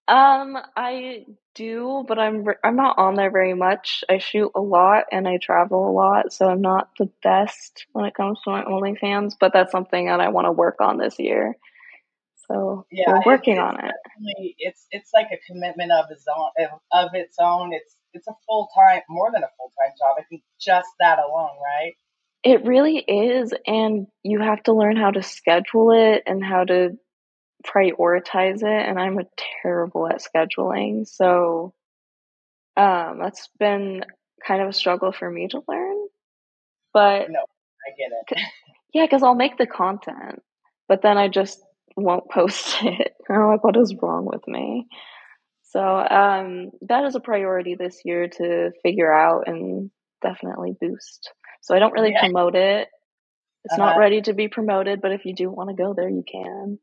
Um, 0.08 0.58
I 0.76 1.26
do, 1.56 2.06
but 2.08 2.20
I'm 2.20 2.44
re- 2.44 2.56
I'm 2.64 2.76
not 2.76 2.98
on 3.00 3.16
there 3.16 3.32
very 3.32 3.56
much. 3.56 4.04
I 4.10 4.20
shoot 4.20 4.52
a 4.56 4.62
lot 4.62 5.06
and 5.12 5.28
I 5.28 5.38
travel 5.38 5.90
a 5.90 5.94
lot, 5.94 6.32
so 6.32 6.48
I'm 6.48 6.62
not 6.62 6.90
the 7.00 7.10
best 7.24 7.86
when 7.94 8.06
it 8.06 8.14
comes 8.14 8.40
to 8.44 8.52
my 8.52 8.64
OnlyFans. 8.64 9.34
But 9.40 9.54
that's 9.54 9.72
something 9.72 10.06
that 10.08 10.20
I 10.20 10.30
want 10.30 10.46
to 10.46 10.52
work 10.52 10.76
on 10.80 10.98
this 10.98 11.18
year. 11.18 11.56
So 12.48 12.86
Yeah, 12.92 13.06
we're 13.08 13.34
working 13.34 13.58
on 13.58 13.84
it. 13.84 13.96
It's 14.60 14.86
it's 14.92 15.10
like 15.14 15.28
a 15.32 15.40
commitment 15.52 15.92
of 15.92 16.06
its 16.12 16.26
own 16.38 16.50
of, 16.60 16.80
of 17.08 17.16
its 17.16 17.38
own. 17.40 17.74
It's 17.74 17.96
it's 18.14 18.28
a 18.28 18.36
full 18.46 18.70
time, 18.76 19.02
more 19.10 19.32
than 19.34 19.44
a 19.44 19.50
full 19.58 19.72
time 19.82 19.94
job. 19.98 20.16
I 20.20 20.24
think 20.30 20.44
just 20.62 20.90
that 21.00 21.18
alone, 21.18 21.58
right? 21.64 21.94
It 22.44 22.64
really 22.64 22.98
is, 22.98 23.54
and 23.66 24.06
you 24.22 24.40
have 24.40 24.62
to 24.64 24.74
learn 24.74 24.98
how 24.98 25.10
to 25.10 25.24
schedule 25.24 25.92
it 25.92 26.22
and 26.28 26.46
how 26.46 26.64
to 26.64 26.92
prioritize 27.66 28.58
it. 28.64 28.90
And 28.90 29.00
I'm 29.00 29.20
a 29.20 29.26
terrible 29.62 30.08
at 30.08 30.22
scheduling, 30.22 31.08
so 31.08 31.74
um, 32.78 33.20
that's 33.22 33.50
been 33.60 34.04
kind 34.46 34.62
of 34.62 34.70
a 34.70 34.74
struggle 34.74 35.12
for 35.12 35.30
me 35.30 35.48
to 35.50 35.62
learn. 35.68 35.98
But 36.94 37.30
No, 37.30 37.40
I 37.40 37.92
get 37.98 38.12
it. 38.12 38.40
yeah, 38.94 39.06
because 39.06 39.24
I'll 39.24 39.36
make 39.36 39.58
the 39.58 39.68
content, 39.68 40.42
but 40.88 41.02
then 41.02 41.18
I 41.18 41.28
just 41.28 41.60
won't 41.96 42.30
post 42.32 42.78
it. 42.84 43.14
And 43.30 43.38
I'm 43.38 43.48
like, 43.48 43.64
what 43.64 43.78
is 43.78 43.96
wrong 44.02 44.26
with 44.26 44.48
me? 44.48 44.88
So 45.64 45.82
um, 45.82 46.72
that 46.84 47.04
is 47.06 47.16
a 47.16 47.20
priority 47.20 47.76
this 47.76 48.02
year 48.06 48.28
to 48.28 48.72
figure 48.84 49.12
out 49.14 49.48
and 49.48 49.92
definitely 50.22 50.76
boost. 50.80 51.32
So 51.62 51.76
I 51.76 51.80
don't 51.80 51.94
really 51.94 52.12
Yeah. 52.12 52.22
promote 52.22 52.56
it. 52.56 52.88
It's 53.66 53.78
not 53.78 53.92
Uh-huh. 53.92 54.00
ready 54.00 54.22
to 54.22 54.34
be 54.34 54.48
promoted, 54.48 55.02
but 55.02 55.12
if 55.12 55.26
you 55.26 55.34
do 55.36 55.50
want 55.50 55.70
to 55.70 55.76
go 55.76 55.94
there, 55.94 56.10
you 56.10 56.24
can. 56.30 56.80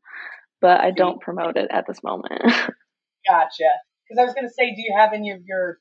But 0.63 0.79
I 0.79 0.91
don't 0.91 1.19
promote 1.19 1.57
it 1.57 1.69
at 1.71 1.85
this 1.85 2.01
moment. 2.03 2.41
Gotcha. 3.27 3.69
Because 4.07 4.19
I 4.19 4.23
was 4.23 4.33
gonna 4.33 4.47
say, 4.47 4.73
do 4.73 4.81
you 4.81 4.95
have 4.97 5.11
any 5.13 5.31
of 5.31 5.39
your 5.45 5.79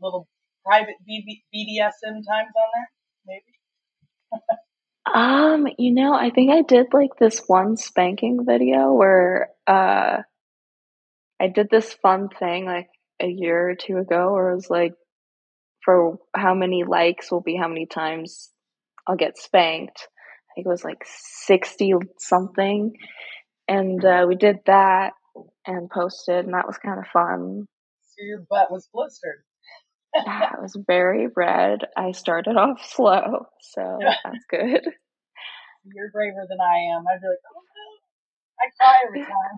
little 0.00 0.26
private 0.64 0.94
BB, 1.06 1.42
BDSM 1.54 2.14
times 2.14 2.52
on 2.56 2.68
there? 2.74 2.90
Maybe. 3.26 3.52
Um, 5.14 5.66
you 5.78 5.92
know, 5.92 6.14
I 6.14 6.30
think 6.30 6.50
I 6.50 6.62
did 6.62 6.86
like 6.94 7.10
this 7.18 7.42
one 7.46 7.76
spanking 7.76 8.46
video 8.46 8.92
where 8.92 9.50
uh 9.66 10.22
I 11.40 11.48
did 11.48 11.68
this 11.70 11.92
fun 11.92 12.28
thing 12.38 12.64
like 12.64 12.88
a 13.20 13.26
year 13.26 13.68
or 13.68 13.74
two 13.74 13.98
ago 13.98 14.32
where 14.32 14.52
it 14.52 14.54
was 14.54 14.70
like 14.70 14.94
for 15.84 16.18
how 16.34 16.54
many 16.54 16.84
likes 16.84 17.30
will 17.30 17.42
be 17.42 17.56
how 17.56 17.68
many 17.68 17.84
times 17.84 18.50
I'll 19.06 19.16
get 19.16 19.36
spanked. 19.36 20.08
I 20.08 20.54
think 20.54 20.66
it 20.66 20.70
was 20.70 20.84
like 20.84 21.04
60 21.04 21.94
something. 22.18 22.94
And 23.68 24.04
uh, 24.04 24.26
we 24.28 24.34
did 24.34 24.58
that 24.66 25.12
and 25.66 25.88
posted, 25.90 26.44
and 26.44 26.54
that 26.54 26.66
was 26.66 26.78
kind 26.78 26.98
of 26.98 27.06
fun. 27.12 27.66
So 28.02 28.24
your 28.24 28.44
butt 28.50 28.70
was 28.70 28.88
blistered. 28.92 29.44
It 30.14 30.60
was 30.60 30.76
very 30.86 31.28
red. 31.34 31.86
I 31.96 32.12
started 32.12 32.56
off 32.56 32.84
slow, 32.84 33.46
so 33.60 33.98
that's 34.02 34.44
good. 34.50 34.84
You're 35.84 36.10
braver 36.12 36.46
than 36.48 36.60
I 36.60 36.94
am. 36.94 37.04
I'd 37.08 37.20
be 37.20 37.26
like, 37.26 37.44
oh 37.48 37.62
no. 37.62 37.88
I 38.60 38.66
cry 38.78 38.96
every 39.06 39.20
time. 39.24 39.56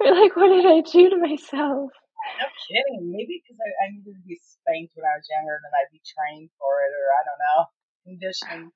You're 0.00 0.20
like, 0.22 0.36
what 0.36 0.48
did 0.48 0.66
I 0.66 0.80
do 0.80 1.10
to 1.10 1.16
myself? 1.16 1.90
No 2.38 2.46
kidding. 2.68 3.10
Maybe 3.12 3.42
because 3.42 3.58
I, 3.58 3.68
I 3.84 3.90
needed 3.92 4.14
to 4.14 4.26
be 4.26 4.38
spanked 4.40 4.92
when 4.94 5.04
I 5.04 5.16
was 5.16 5.26
younger, 5.28 5.58
then 5.60 5.72
I'd 5.74 5.92
be 5.92 6.00
trained 6.04 6.50
for 6.58 6.72
it, 6.84 6.92
or 6.94 7.06
I 7.12 7.22
don't 7.26 7.42
know, 7.44 7.60
conditioning. 8.06 8.70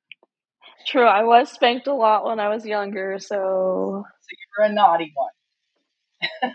True, 0.87 1.07
I 1.07 1.25
was 1.25 1.51
spanked 1.51 1.87
a 1.87 1.95
lot 1.95 2.25
when 2.25 2.41
I 2.41 2.49
was 2.49 2.67
younger, 2.67 3.19
so 3.19 4.05
So 4.25 4.31
you 4.31 4.47
were 4.59 4.65
a 4.65 4.73
naughty 4.73 5.13
one, 5.15 6.53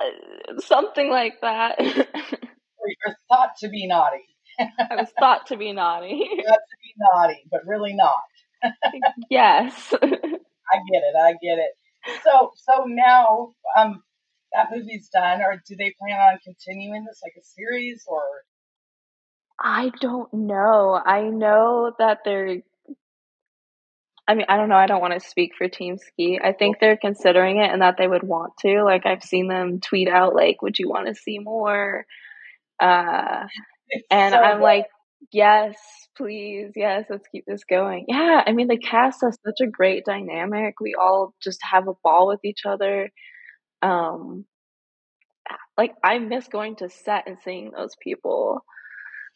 uh, 0.00 0.60
something 0.60 1.10
like 1.10 1.40
that. 1.40 1.78
or 1.78 1.86
you're 1.86 3.16
thought 3.28 3.50
to 3.60 3.68
be 3.68 3.86
naughty. 3.86 4.24
I 4.58 4.96
was 4.96 5.08
thought 5.18 5.46
to 5.46 5.56
be 5.56 5.72
naughty. 5.72 6.18
Thought 6.46 6.58
to 6.58 6.76
be 6.82 6.94
naughty, 6.98 7.44
but 7.50 7.60
really 7.66 7.94
not. 7.94 8.20
yes. 9.30 9.94
I 9.94 9.98
get 10.00 11.02
it. 11.02 11.16
I 11.18 11.32
get 11.42 11.58
it. 11.58 11.70
So, 12.22 12.52
so 12.56 12.84
now, 12.86 13.54
um, 13.78 14.02
that 14.52 14.68
movie's 14.70 15.08
done, 15.08 15.40
or 15.40 15.62
do 15.66 15.76
they 15.76 15.94
plan 15.98 16.18
on 16.18 16.38
continuing 16.44 17.04
this 17.04 17.20
like 17.22 17.34
a 17.38 17.44
series, 17.44 18.04
or 18.06 18.22
I 19.58 19.92
don't 20.00 20.32
know. 20.32 21.00
I 21.04 21.22
know 21.22 21.92
that 21.98 22.18
they're. 22.24 22.62
I 24.30 24.34
mean, 24.34 24.46
I 24.48 24.56
don't 24.56 24.68
know. 24.68 24.76
I 24.76 24.86
don't 24.86 25.00
want 25.00 25.20
to 25.20 25.28
speak 25.28 25.54
for 25.58 25.66
Team 25.66 25.98
Skeet. 25.98 26.40
I 26.44 26.52
think 26.52 26.76
they're 26.78 26.96
considering 26.96 27.56
it 27.58 27.72
and 27.72 27.82
that 27.82 27.96
they 27.98 28.06
would 28.06 28.22
want 28.22 28.52
to. 28.60 28.84
Like, 28.84 29.04
I've 29.04 29.24
seen 29.24 29.48
them 29.48 29.80
tweet 29.80 30.06
out, 30.06 30.36
like, 30.36 30.62
would 30.62 30.78
you 30.78 30.88
want 30.88 31.08
to 31.08 31.16
see 31.16 31.40
more? 31.40 32.06
Uh, 32.78 33.46
It's 33.88 34.06
and 34.08 34.32
so 34.32 34.38
I'm 34.38 34.58
good. 34.58 34.62
like, 34.62 34.86
yes, 35.32 35.74
please. 36.16 36.70
Yes, 36.76 37.06
let's 37.10 37.26
keep 37.32 37.44
this 37.44 37.64
going. 37.64 38.04
Yeah. 38.06 38.44
I 38.46 38.52
mean, 38.52 38.68
the 38.68 38.78
cast 38.78 39.22
has 39.22 39.36
such 39.44 39.66
a 39.66 39.68
great 39.68 40.04
dynamic. 40.04 40.74
We 40.80 40.94
all 40.94 41.34
just 41.42 41.58
have 41.68 41.88
a 41.88 41.94
ball 42.04 42.28
with 42.28 42.44
each 42.44 42.60
other. 42.64 43.10
Um, 43.82 44.44
like, 45.76 45.94
I 46.04 46.20
miss 46.20 46.46
going 46.46 46.76
to 46.76 46.88
set 46.88 47.26
and 47.26 47.36
seeing 47.44 47.72
those 47.76 47.96
people. 48.00 48.60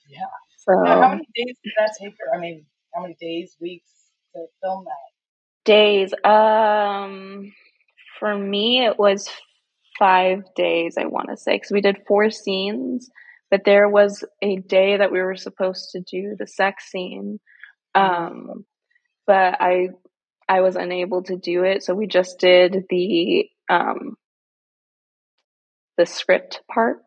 Yeah. 0.09 0.21
So. 0.59 0.73
Now, 0.85 1.03
how 1.03 1.09
many 1.09 1.27
days 1.35 1.57
did 1.65 1.73
that 1.79 1.97
take 2.01 2.15
her? 2.21 2.39
I 2.39 2.41
mean, 2.41 2.67
how 2.95 3.03
many 3.03 3.17
days, 3.21 3.57
weeks 3.61 3.91
to 4.35 4.47
film 4.63 4.85
that? 4.85 4.93
days 5.65 6.13
um 6.25 7.53
for 8.19 8.37
me 8.37 8.85
it 8.85 8.99
was 8.99 9.31
five 9.99 10.43
days 10.55 10.97
i 10.99 11.07
want 11.07 11.29
to 11.29 11.37
say 11.37 11.57
because 11.57 11.71
we 11.71 11.81
did 11.81 12.03
four 12.07 12.31
scenes 12.31 13.09
but 13.51 13.65
there 13.65 13.89
was 13.89 14.25
a 14.43 14.57
day 14.57 14.97
that 14.97 15.13
we 15.13 15.23
were 15.23 15.37
supposed 15.37 15.91
to 15.93 16.01
do 16.01 16.37
the 16.39 16.47
sex 16.47 16.91
scene 16.91 17.41
um 17.95 18.65
but 19.27 19.57
i 19.61 19.89
i 20.49 20.61
was 20.61 20.77
unable 20.77 21.23
to 21.23 21.37
do 21.37 21.65
it 21.65 21.83
so 21.83 21.95
we 21.95 22.07
just 22.07 22.39
did 22.39 22.85
the 22.91 23.49
um 23.71 24.17
the 25.97 26.05
script 26.07 26.61
part 26.71 26.99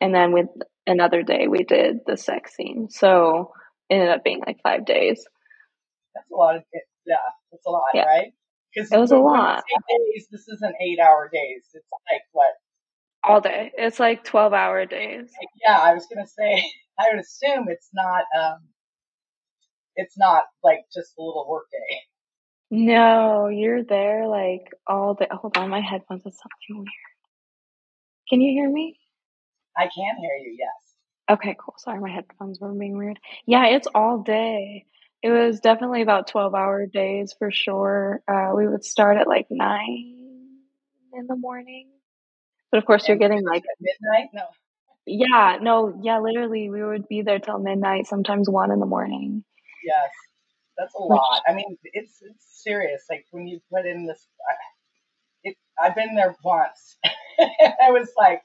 and 0.00 0.14
then 0.14 0.32
with 0.32 0.48
another 0.86 1.22
day 1.22 1.48
we 1.48 1.64
did 1.64 2.00
the 2.06 2.16
sex 2.16 2.54
scene. 2.54 2.88
So 2.90 3.52
it 3.88 3.94
ended 3.94 4.10
up 4.10 4.24
being 4.24 4.42
like 4.46 4.60
five 4.62 4.84
days. 4.84 5.24
That's 6.14 6.30
a 6.30 6.34
lot 6.34 6.56
of 6.56 6.62
yeah, 7.06 7.16
that's 7.50 7.66
a 7.66 7.70
lot, 7.70 7.84
yeah. 7.92 8.04
right? 8.04 8.32
Because 8.74 8.90
it 8.90 8.98
was 8.98 9.12
a 9.12 9.18
lot. 9.18 9.62
Days, 9.88 10.26
this 10.30 10.48
isn't 10.48 10.74
eight 10.80 10.98
hour 10.98 11.30
days. 11.32 11.64
It's 11.74 11.86
like 12.10 12.22
what? 12.32 12.52
All 13.22 13.40
day. 13.40 13.72
It's 13.76 14.00
like 14.00 14.24
twelve 14.24 14.52
hour 14.52 14.84
days. 14.86 15.30
Yeah, 15.66 15.78
I 15.78 15.94
was 15.94 16.06
gonna 16.12 16.26
say. 16.26 16.64
I 16.98 17.08
would 17.10 17.20
assume 17.20 17.66
it's 17.68 17.90
not. 17.92 18.24
um 18.38 18.58
It's 19.96 20.16
not 20.16 20.44
like 20.62 20.80
just 20.94 21.14
a 21.18 21.22
little 21.22 21.46
work 21.48 21.66
day. 21.70 21.98
No, 22.70 23.48
you're 23.48 23.84
there 23.84 24.26
like 24.26 24.72
all 24.86 25.14
day. 25.14 25.28
Hold 25.30 25.56
on, 25.56 25.70
my 25.70 25.80
headphones 25.80 26.26
is 26.26 26.38
something 26.38 26.78
weird. 26.78 26.88
Can 28.28 28.40
you 28.40 28.52
hear 28.52 28.70
me? 28.70 28.98
I 29.76 29.82
can 29.82 30.16
hear 30.20 30.36
you. 30.36 30.56
Yes. 30.58 30.94
Okay, 31.30 31.56
cool. 31.58 31.74
Sorry, 31.78 32.00
my 32.00 32.10
headphones 32.10 32.60
were 32.60 32.72
being 32.72 32.96
weird. 32.96 33.18
Yeah, 33.46 33.66
it's 33.66 33.86
all 33.94 34.18
day. 34.18 34.86
It 35.24 35.30
was 35.30 35.58
definitely 35.60 36.02
about 36.02 36.28
12 36.28 36.54
hour 36.54 36.84
days 36.84 37.34
for 37.38 37.50
sure. 37.50 38.20
Uh, 38.28 38.50
we 38.54 38.68
would 38.68 38.84
start 38.84 39.16
at 39.16 39.26
like 39.26 39.46
nine 39.48 40.58
in 41.14 41.26
the 41.26 41.34
morning. 41.34 41.88
But 42.70 42.76
of 42.76 42.84
course, 42.84 43.08
you're 43.08 43.16
getting 43.16 43.42
like 43.42 43.62
midnight? 43.80 44.28
No. 44.34 44.42
Yeah, 45.06 45.56
no, 45.62 45.98
yeah, 46.02 46.18
literally, 46.18 46.68
we 46.68 46.84
would 46.84 47.08
be 47.08 47.22
there 47.22 47.38
till 47.38 47.58
midnight, 47.58 48.06
sometimes 48.06 48.50
one 48.50 48.70
in 48.70 48.80
the 48.80 48.86
morning. 48.86 49.44
Yes, 49.82 50.10
that's 50.76 50.94
a 50.94 51.02
lot. 51.02 51.40
I 51.48 51.54
mean, 51.54 51.78
it's 51.84 52.18
it's 52.20 52.62
serious. 52.62 53.04
Like 53.08 53.24
when 53.30 53.46
you 53.46 53.60
put 53.72 53.86
in 53.86 54.04
this, 54.04 54.28
it, 55.42 55.56
I've 55.82 55.94
been 55.94 56.14
there 56.14 56.36
once. 56.44 56.98
I 57.40 57.90
was 57.92 58.12
like, 58.18 58.42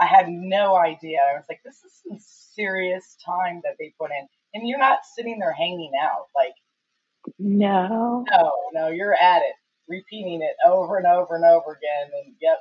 I 0.00 0.06
had 0.06 0.28
no 0.28 0.76
idea. 0.76 1.18
I 1.20 1.36
was 1.36 1.44
like, 1.48 1.60
this 1.64 1.76
is 1.84 2.02
some 2.02 2.18
serious 2.18 3.16
time 3.24 3.60
that 3.62 3.76
they 3.78 3.94
put 4.00 4.10
in. 4.10 4.26
And 4.54 4.66
you're 4.66 4.78
not 4.78 5.00
sitting 5.14 5.38
there 5.38 5.52
hanging 5.52 5.92
out. 6.00 6.26
Like, 6.34 6.54
no. 7.38 8.24
No, 8.30 8.52
no, 8.72 8.88
you're 8.88 9.14
at 9.14 9.42
it, 9.42 9.54
repeating 9.88 10.42
it 10.42 10.56
over 10.66 10.96
and 10.96 11.06
over 11.06 11.36
and 11.36 11.44
over 11.44 11.72
again. 11.72 12.10
And 12.24 12.34
yep. 12.40 12.58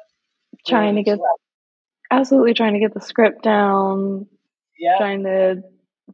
Trying 0.68 0.96
to 0.96 1.04
get, 1.04 1.20
absolutely 2.12 2.54
trying 2.54 2.74
to 2.74 2.80
get 2.80 2.94
the 2.94 3.02
script 3.02 3.44
down. 3.44 4.28
Yeah. 4.78 4.98
Trying 4.98 5.24
to 5.24 5.64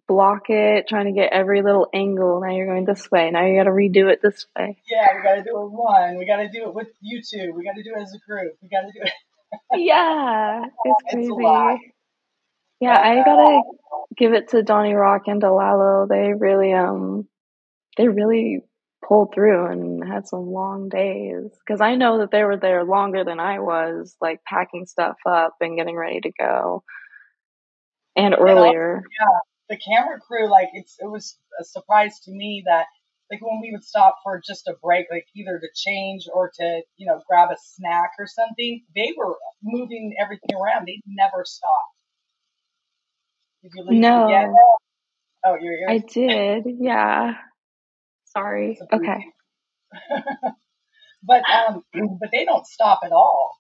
block 0.08 0.50
it, 0.50 0.88
trying 0.88 1.06
to 1.06 1.12
get 1.12 1.34
every 1.34 1.62
little 1.62 1.88
angle. 1.94 2.42
Now 2.42 2.56
you're 2.56 2.68
going 2.68 2.86
this 2.86 3.10
way. 3.12 3.32
Now 3.32 3.46
you 3.46 3.58
got 3.58 3.64
to 3.64 3.72
redo 3.72 4.12
it 4.12 4.22
this 4.22 4.46
way. 4.58 4.78
Yeah, 4.90 5.08
we 5.16 5.24
got 5.24 5.36
to 5.36 5.44
do 5.44 5.62
it 5.62 5.72
one. 5.72 6.18
We 6.18 6.26
got 6.26 6.38
to 6.38 6.50
do 6.50 6.68
it 6.68 6.74
with 6.74 6.90
you 7.02 7.22
two. 7.22 7.54
We 7.56 7.64
got 7.64 7.76
to 7.76 7.84
do 7.84 7.94
it 7.96 8.02
as 8.02 8.14
a 8.14 8.20
group. 8.20 8.54
We 8.62 8.70
got 8.70 8.82
to 8.82 8.92
do 8.92 9.00
it 9.02 9.12
yeah, 9.76 10.66
it's 10.86 11.14
crazy. 11.14 11.93
Yeah, 12.84 13.00
I 13.00 13.24
gotta 13.24 13.62
give 14.18 14.34
it 14.34 14.50
to 14.50 14.62
Donnie 14.62 14.94
Rock 14.94 15.24
and 15.28 15.42
Delalo. 15.42 16.06
They 16.08 16.34
really, 16.38 16.74
um, 16.74 17.30
they 17.96 18.10
really 18.10 18.60
pulled 19.08 19.34
through 19.34 19.68
and 19.68 20.04
had 20.06 20.28
some 20.28 20.48
long 20.48 20.90
days. 20.90 21.50
Because 21.66 21.80
I 21.80 21.96
know 21.96 22.20
that 22.20 22.32
they 22.32 22.44
were 22.44 22.58
there 22.58 22.84
longer 22.84 23.24
than 23.24 23.40
I 23.40 23.60
was, 23.60 24.18
like 24.20 24.44
packing 24.46 24.86
stuff 24.86 25.16
up 25.26 25.56
and 25.62 25.78
getting 25.78 25.96
ready 25.96 26.20
to 26.22 26.32
go, 26.38 26.84
and 28.18 28.36
earlier. 28.38 28.96
And 28.96 29.06
also, 29.06 29.10
yeah, 29.22 29.40
the 29.70 29.78
camera 29.78 30.20
crew, 30.20 30.52
like 30.52 30.68
it's 30.74 30.98
it 31.00 31.10
was 31.10 31.38
a 31.62 31.64
surprise 31.64 32.20
to 32.26 32.32
me 32.32 32.64
that 32.66 32.88
like 33.32 33.42
when 33.42 33.62
we 33.62 33.72
would 33.72 33.86
stop 33.86 34.18
for 34.24 34.42
just 34.46 34.68
a 34.68 34.76
break, 34.84 35.06
like 35.10 35.26
either 35.38 35.58
to 35.58 35.68
change 35.74 36.28
or 36.34 36.52
to, 36.60 36.82
you 36.98 37.08
know, 37.08 37.22
grab 37.30 37.50
a 37.50 37.56
snack 37.64 38.12
or 38.20 38.28
something, 38.28 38.84
they 38.94 39.14
were 39.18 39.38
moving 39.64 40.14
everything 40.22 40.54
around. 40.54 40.86
They 40.86 41.02
never 41.08 41.46
stopped. 41.46 42.03
Did 43.64 43.72
you 43.76 43.84
lose 43.84 44.00
no. 44.00 44.26
Again? 44.28 44.54
Oh, 45.46 45.56
your 45.60 45.74
ears? 45.74 45.90
I 45.90 45.98
did, 46.14 46.66
yeah. 46.80 47.36
Sorry. 48.26 48.78
Okay. 48.92 49.26
but 51.24 51.44
um, 51.50 51.84
but 52.20 52.30
they 52.32 52.46
don't 52.46 52.68
stop 52.68 53.00
at 53.06 53.12
all. 53.12 53.52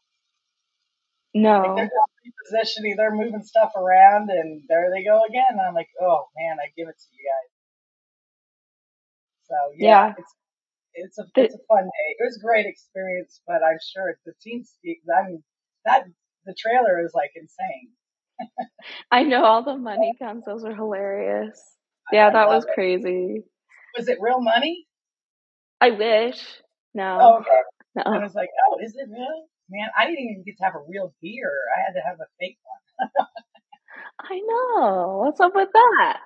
No. 1.33 1.61
Like 1.61 1.75
they're 1.75 1.85
just 1.85 2.77
repositioning, 2.83 2.95
they're 2.97 3.15
moving 3.15 3.43
stuff 3.43 3.71
around, 3.75 4.29
and 4.29 4.61
there 4.67 4.91
they 4.93 5.03
go 5.03 5.21
again. 5.27 5.45
And 5.51 5.61
I'm 5.61 5.73
like, 5.73 5.89
oh 6.01 6.25
man, 6.37 6.57
I 6.59 6.67
give 6.77 6.87
it 6.87 6.97
to 6.99 7.07
you 7.11 7.23
guys. 7.25 7.51
So 9.47 9.55
yeah, 9.77 9.87
yeah. 9.87 10.13
it's 10.17 10.33
it's 10.95 11.19
a 11.19 11.25
it's 11.35 11.55
a 11.55 11.63
fun 11.67 11.83
day. 11.83 12.09
It 12.19 12.23
was 12.23 12.37
a 12.37 12.45
great 12.45 12.65
experience, 12.65 13.41
but 13.47 13.63
I'm 13.63 13.79
sure 13.93 14.09
if 14.09 14.17
the 14.25 14.33
team 14.41 14.63
speaks. 14.63 15.05
I 15.09 15.27
mean, 15.27 15.43
that 15.85 16.05
the 16.45 16.55
trailer 16.57 17.03
is 17.03 17.13
like 17.13 17.31
insane. 17.35 17.91
I 19.11 19.23
know 19.23 19.43
all 19.43 19.63
the 19.63 19.77
money 19.77 20.13
counts; 20.19 20.45
those 20.45 20.63
are 20.63 20.75
hilarious. 20.75 21.59
Yeah, 22.11 22.29
that 22.31 22.47
was 22.47 22.65
it. 22.65 22.73
crazy. 22.73 23.43
Was 23.97 24.07
it 24.07 24.17
real 24.19 24.41
money? 24.41 24.85
I 25.79 25.91
wish. 25.91 26.41
No. 26.93 27.17
Oh, 27.21 27.37
okay. 27.39 27.61
No. 27.95 28.03
I 28.05 28.23
was 28.23 28.33
like, 28.33 28.49
oh, 28.67 28.77
is 28.83 28.95
it 28.95 29.07
real? 29.09 29.45
Man, 29.69 29.87
I 29.97 30.05
didn't 30.05 30.19
even 30.19 30.43
get 30.45 30.57
to 30.57 30.63
have 30.65 30.75
a 30.75 30.83
real 30.89 31.13
beer. 31.21 31.51
I 31.75 31.79
had 31.85 31.93
to 31.93 32.01
have 32.05 32.19
a 32.19 32.27
fake 32.39 32.57
one. 32.63 33.09
I 34.19 34.39
know. 34.39 35.23
What's 35.25 35.39
up 35.39 35.53
with 35.55 35.69
that? 35.73 36.19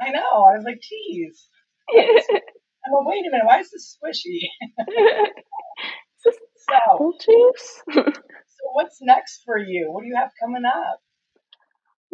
I 0.00 0.10
know. 0.10 0.44
I 0.44 0.56
was 0.56 0.64
like, 0.64 0.80
geez. 0.80 1.48
oh, 1.92 3.04
wait 3.06 3.26
a 3.26 3.30
minute, 3.30 3.46
why 3.46 3.60
is 3.60 3.70
this 3.70 3.96
squishy? 3.96 4.48
is 4.88 6.24
this 6.24 6.36
so, 6.56 6.74
apple 6.74 7.12
juice? 7.20 7.82
so 7.92 8.64
what's 8.72 8.98
next 9.02 9.42
for 9.44 9.58
you? 9.58 9.92
What 9.92 10.02
do 10.02 10.08
you 10.08 10.16
have 10.16 10.30
coming 10.40 10.64
up? 10.64 11.00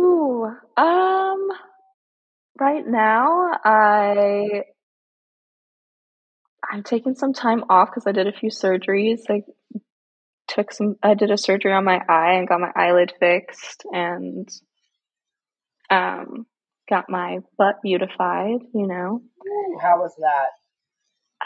Ooh, 0.00 0.46
um, 0.76 1.48
right 2.58 2.86
now 2.86 3.50
I 3.64 4.62
I'm 6.70 6.82
taking 6.82 7.14
some 7.14 7.32
time 7.32 7.64
off 7.68 7.90
because 7.90 8.06
I 8.06 8.12
did 8.12 8.26
a 8.26 8.32
few 8.32 8.50
surgeries. 8.50 9.20
I 9.28 9.42
took 10.48 10.72
some. 10.72 10.96
I 11.02 11.14
did 11.14 11.30
a 11.30 11.38
surgery 11.38 11.72
on 11.72 11.84
my 11.84 12.00
eye 12.08 12.34
and 12.34 12.48
got 12.48 12.60
my 12.60 12.70
eyelid 12.74 13.12
fixed, 13.18 13.84
and 13.92 14.48
um, 15.90 16.46
got 16.88 17.10
my 17.10 17.38
butt 17.58 17.76
beautified, 17.82 18.60
you 18.74 18.86
know. 18.86 19.22
How 19.82 19.98
was 19.98 20.14
that? 20.18 20.50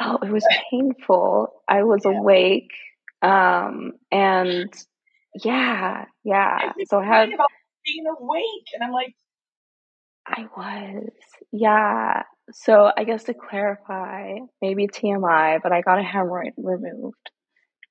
Oh, 0.01 0.19
it 0.23 0.31
was 0.31 0.47
painful. 0.71 1.62
I 1.69 1.85
was 1.85 2.03
yeah. 2.05 2.19
awake. 2.19 2.73
Um, 3.23 3.93
and 4.11 4.73
yeah, 5.43 6.05
yeah. 6.25 6.73
So 6.88 6.99
I 6.99 7.05
had 7.05 7.29
being 7.85 8.05
awake, 8.07 8.66
and 8.75 8.83
I'm 8.83 8.92
like, 8.92 9.14
I 10.27 10.47
was, 10.57 11.11
yeah. 11.53 12.23
So 12.53 12.90
I 12.97 13.05
guess 13.05 13.25
to 13.25 13.35
clarify, 13.35 14.37
maybe 14.62 14.87
TMI, 14.88 15.61
but 15.62 15.73
I 15.73 15.83
got 15.83 15.99
a 15.99 16.03
hemorrhoid 16.03 16.53
removed, 16.57 17.31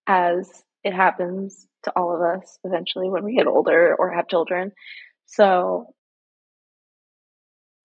as 0.07 0.49
it 0.83 0.93
happens 0.93 1.67
to 1.83 1.93
all 1.95 2.15
of 2.15 2.21
us 2.21 2.57
eventually 2.63 3.09
when 3.09 3.23
we 3.23 3.35
get 3.35 3.47
older 3.47 3.95
or 3.97 4.11
have 4.11 4.27
children. 4.27 4.71
So 5.25 5.93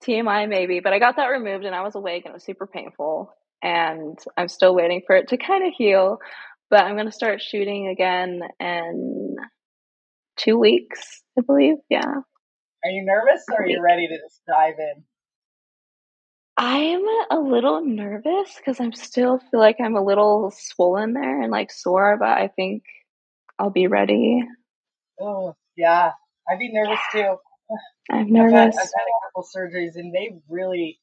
TMI 0.05 0.49
maybe, 0.49 0.81
but 0.81 0.93
I 0.93 0.99
got 0.99 1.17
that 1.17 1.27
removed 1.27 1.65
and 1.65 1.75
I 1.75 1.83
was 1.83 1.95
awake 1.95 2.25
and 2.25 2.33
it 2.33 2.35
was 2.35 2.45
super 2.45 2.67
painful. 2.67 3.33
And 3.63 4.19
I'm 4.37 4.49
still 4.49 4.75
waiting 4.75 5.03
for 5.07 5.17
it 5.17 5.29
to 5.29 5.37
kind 5.37 5.67
of 5.67 5.73
heal. 5.77 6.19
But 6.71 6.85
I'm 6.85 6.95
going 6.95 7.07
to 7.07 7.13
start 7.13 7.41
shooting 7.41 7.89
again 7.89 8.41
in 8.61 9.37
two 10.39 10.59
weeks, 10.59 11.23
I 11.39 11.43
believe. 11.43 11.77
Yeah. 11.91 12.01
Are 12.85 12.91
you 12.91 13.05
nervous 13.05 13.45
or 13.51 13.63
are 13.63 13.67
you 13.67 13.83
ready 13.83 14.07
to 14.07 14.19
just 14.19 14.41
dive 14.47 14.75
in? 14.79 15.05
I'm 16.57 17.05
a 17.31 17.39
little 17.39 17.85
nervous 17.85 18.57
because 18.57 18.81
I'm 18.81 18.93
still 18.93 19.39
feel 19.39 19.61
like 19.61 19.77
I'm 19.81 19.97
a 19.97 20.05
little 20.05 20.53
swollen 20.57 21.13
there 21.13 21.41
and 21.41 21.53
like 21.53 21.71
sore, 21.71 22.17
but 22.19 22.31
I 22.31 22.49
think 22.49 22.83
I'll 23.59 23.71
be 23.71 23.87
ready. 23.87 24.43
Oh, 25.21 25.55
yeah. 25.77 26.13
I'd 26.51 26.59
be 26.59 26.73
nervous 26.73 27.01
too. 27.13 27.37
I'm 28.11 28.33
nervous. 28.33 28.55
I've 28.55 28.61
had, 28.61 28.69
I've 28.71 28.75
had 28.75 29.07
a 29.07 29.27
couple 29.27 29.49
surgeries 29.55 29.97
and 29.97 30.13
they 30.15 30.41
really, 30.49 30.99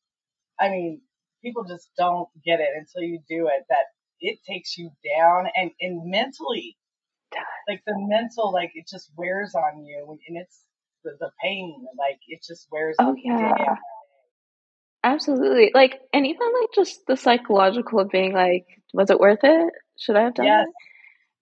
I 0.60 0.69
mean, 0.69 1.02
people 1.43 1.63
just 1.63 1.89
don't 1.98 2.28
get 2.43 2.60
it 2.60 2.69
until 2.76 3.08
you 3.08 3.19
do 3.30 3.48
it 3.48 3.65
that 3.69 3.86
it 4.19 4.39
takes 4.50 4.78
you 4.78 4.91
down 5.17 5.48
and, 5.56 5.71
and 5.80 6.10
mentally, 6.10 6.78
like 7.68 7.82
the 7.86 7.94
mental, 7.98 8.52
like 8.52 8.72
it 8.76 8.88
just 8.90 9.12
wears 9.18 9.54
on 9.56 9.86
you 9.86 10.18
and 10.28 10.38
it's 10.38 10.62
the, 11.04 11.12
the 11.20 11.32
pain, 11.44 11.86
like 11.98 12.20
it 12.28 12.42
just 12.46 12.68
wears 12.72 12.96
oh, 13.00 13.16
yeah. 13.24 13.56
Down. 13.58 13.78
Absolutely. 15.04 15.72
Like, 15.74 16.00
and 16.14 16.26
even 16.26 16.48
like 16.62 16.70
just 16.74 17.02
the 17.08 17.16
psychological 17.16 18.00
of 18.00 18.10
being 18.10 18.34
like, 18.34 18.66
was 18.94 19.10
it 19.10 19.20
worth 19.20 19.44
it? 19.44 19.74
Should 20.00 20.16
I 20.16 20.24
have 20.24 20.34
done 20.34 20.46
yes. 20.46 20.66
it? 20.68 20.74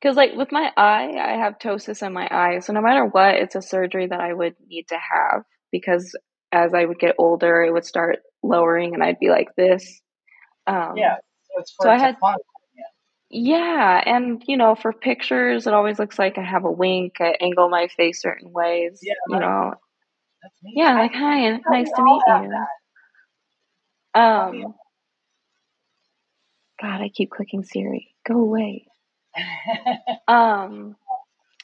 Because, 0.01 0.17
like, 0.17 0.33
with 0.35 0.51
my 0.51 0.69
eye, 0.75 1.13
I 1.17 1.37
have 1.37 1.59
ptosis 1.59 2.05
in 2.05 2.11
my 2.11 2.27
eye. 2.29 2.59
So, 2.59 2.73
no 2.73 2.81
matter 2.81 3.05
what, 3.05 3.35
it's 3.35 3.55
a 3.55 3.61
surgery 3.61 4.07
that 4.07 4.19
I 4.19 4.33
would 4.33 4.55
need 4.67 4.87
to 4.89 4.95
have 4.95 5.43
because 5.71 6.13
as 6.51 6.73
I 6.73 6.83
would 6.83 6.99
get 6.99 7.15
older, 7.17 7.63
it 7.63 7.71
would 7.71 7.85
start 7.85 8.19
lowering 8.43 8.93
and 8.93 9.01
I'd 9.01 9.19
be 9.19 9.29
like 9.29 9.47
this. 9.55 10.01
Um, 10.67 10.97
yeah. 10.97 11.15
So, 11.55 11.83
so 11.83 11.89
I 11.89 11.97
had, 11.97 12.17
fun. 12.19 12.35
Yeah. 13.33 13.57
yeah. 13.57 14.15
And, 14.15 14.43
you 14.47 14.57
know, 14.57 14.75
for 14.75 14.93
pictures, 14.93 15.67
it 15.67 15.73
always 15.73 15.99
looks 15.99 16.19
like 16.19 16.37
I 16.37 16.43
have 16.43 16.65
a 16.65 16.71
wink. 16.71 17.15
I 17.19 17.35
angle 17.41 17.69
my 17.69 17.87
face 17.87 18.21
certain 18.21 18.51
ways, 18.51 18.99
yeah, 19.01 19.13
you 19.29 19.39
know. 19.39 19.73
Yeah, 20.63 20.95
like 20.95 21.13
hi, 21.13 21.49
nice 21.69 21.89
to 21.91 22.03
meet 22.03 22.21
you. 22.27 22.49
that. 24.13 24.19
Um, 24.19 24.75
God, 26.81 27.01
I 27.01 27.09
keep 27.09 27.31
clicking 27.31 27.63
Siri. 27.63 28.13
Go 28.27 28.39
away. 28.39 28.87
Um, 30.27 30.95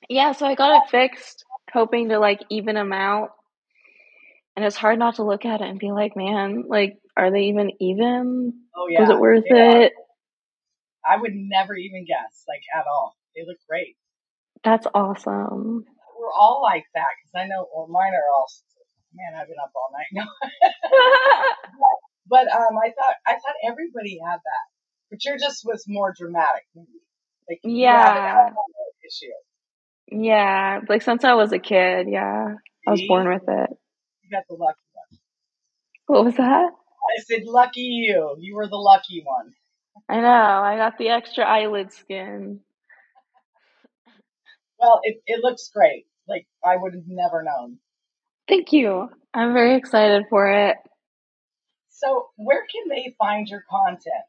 yeah, 0.10 0.34
so 0.34 0.46
I 0.46 0.56
got 0.56 0.84
it 0.84 0.90
fixed, 0.90 1.46
hoping 1.72 2.10
to 2.10 2.20
like 2.20 2.42
even 2.50 2.76
them 2.76 2.92
out. 2.92 3.30
And 4.56 4.66
it's 4.66 4.76
hard 4.76 5.00
not 5.00 5.16
to 5.16 5.24
look 5.24 5.46
at 5.46 5.62
it 5.62 5.70
and 5.70 5.80
be 5.80 5.92
like, 5.92 6.16
man, 6.18 6.66
like, 6.68 6.98
are 7.16 7.32
they 7.32 7.44
even 7.44 7.72
even? 7.80 8.54
oh 8.76 8.88
Was 9.00 9.10
it 9.10 9.20
worth 9.20 9.46
are. 9.52 9.82
it? 9.82 9.94
I 11.08 11.18
would 11.18 11.34
never 11.34 11.76
even 11.76 12.06
guess, 12.06 12.44
like 12.48 12.62
at 12.76 12.86
all. 12.88 13.16
They 13.36 13.44
look 13.46 13.58
great. 13.68 13.96
That's 14.64 14.88
awesome. 14.94 15.86
We're 16.20 16.34
all 16.34 16.62
like 16.62 16.86
that 16.94 17.08
because 17.22 17.44
I 17.44 17.48
know. 17.48 17.68
Well, 17.74 17.88
mine 17.88 18.14
are 18.14 18.34
all. 18.34 18.48
Man, 19.16 19.40
I've 19.40 19.48
been 19.48 19.58
up 19.64 19.72
all 19.76 19.90
night. 19.94 20.08
No, 20.14 20.26
but 22.28 22.48
um, 22.48 22.78
I 22.78 22.90
thought 22.90 23.16
I 23.26 23.34
thought 23.34 23.56
everybody 23.66 24.20
had 24.24 24.38
that, 24.38 24.66
but 25.10 25.24
yours 25.26 25.42
just 25.42 25.66
was 25.66 25.86
more 25.88 26.14
dramatic. 26.16 26.64
Like 27.50 27.60
you 27.64 27.88
have 27.88 28.16
an 28.18 28.24
yeah, 28.26 28.50
issue. 29.08 29.34
yeah. 30.12 30.80
Like 30.88 31.02
since 31.02 31.24
I 31.24 31.34
was 31.34 31.52
a 31.52 31.60
kid, 31.60 32.08
yeah, 32.10 32.56
I 32.88 32.92
was 32.92 33.02
born 33.08 33.28
with 33.30 33.44
it. 33.48 33.70
you 34.22 34.30
got 34.32 34.44
the 34.48 34.56
lucky 34.56 34.80
one. 34.94 35.20
What 36.06 36.26
was 36.26 36.36
that? 36.36 36.72
I 36.72 37.22
said, 37.24 37.44
lucky 37.46 37.82
you. 37.82 38.36
You 38.40 38.56
were 38.56 38.68
the 38.68 38.78
lucky 38.78 39.24
one. 39.26 39.54
I 40.10 40.22
know. 40.22 40.28
I 40.28 40.76
got 40.76 40.98
the 40.98 41.10
extra 41.10 41.46
eyelid 41.46 41.94
skin. 41.94 42.62
Well, 44.80 45.02
it 45.04 45.22
it 45.28 45.44
looks 45.44 45.70
great. 45.74 46.08
Like 46.28 46.48
I 46.66 46.76
would 46.78 46.96
have 46.96 47.08
never 47.08 47.44
known. 47.44 47.78
Thank 48.48 48.74
you. 48.74 49.10
I'm 49.34 49.54
very 49.54 49.76
excited 49.76 50.24
for 50.30 50.48
it. 50.48 50.78
So 51.92 52.30
where 52.38 52.66
can 52.72 52.90
they 52.90 53.14
find 53.20 53.48
your 53.48 53.64
content? 53.70 54.26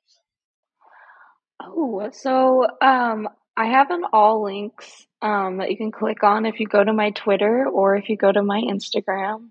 Oh, 1.62 2.10
so 2.12 2.66
um, 2.82 3.28
I 3.56 3.66
have 3.66 3.90
an 3.90 4.02
all 4.12 4.42
links 4.42 5.06
um, 5.22 5.58
that 5.58 5.70
you 5.70 5.76
can 5.76 5.92
click 5.92 6.22
on 6.22 6.44
if 6.44 6.60
you 6.60 6.66
go 6.66 6.82
to 6.84 6.92
my 6.92 7.10
Twitter 7.10 7.66
or 7.66 7.96
if 7.96 8.08
you 8.10 8.16
go 8.16 8.30
to 8.32 8.42
my 8.42 8.60
Instagram. 8.60 9.50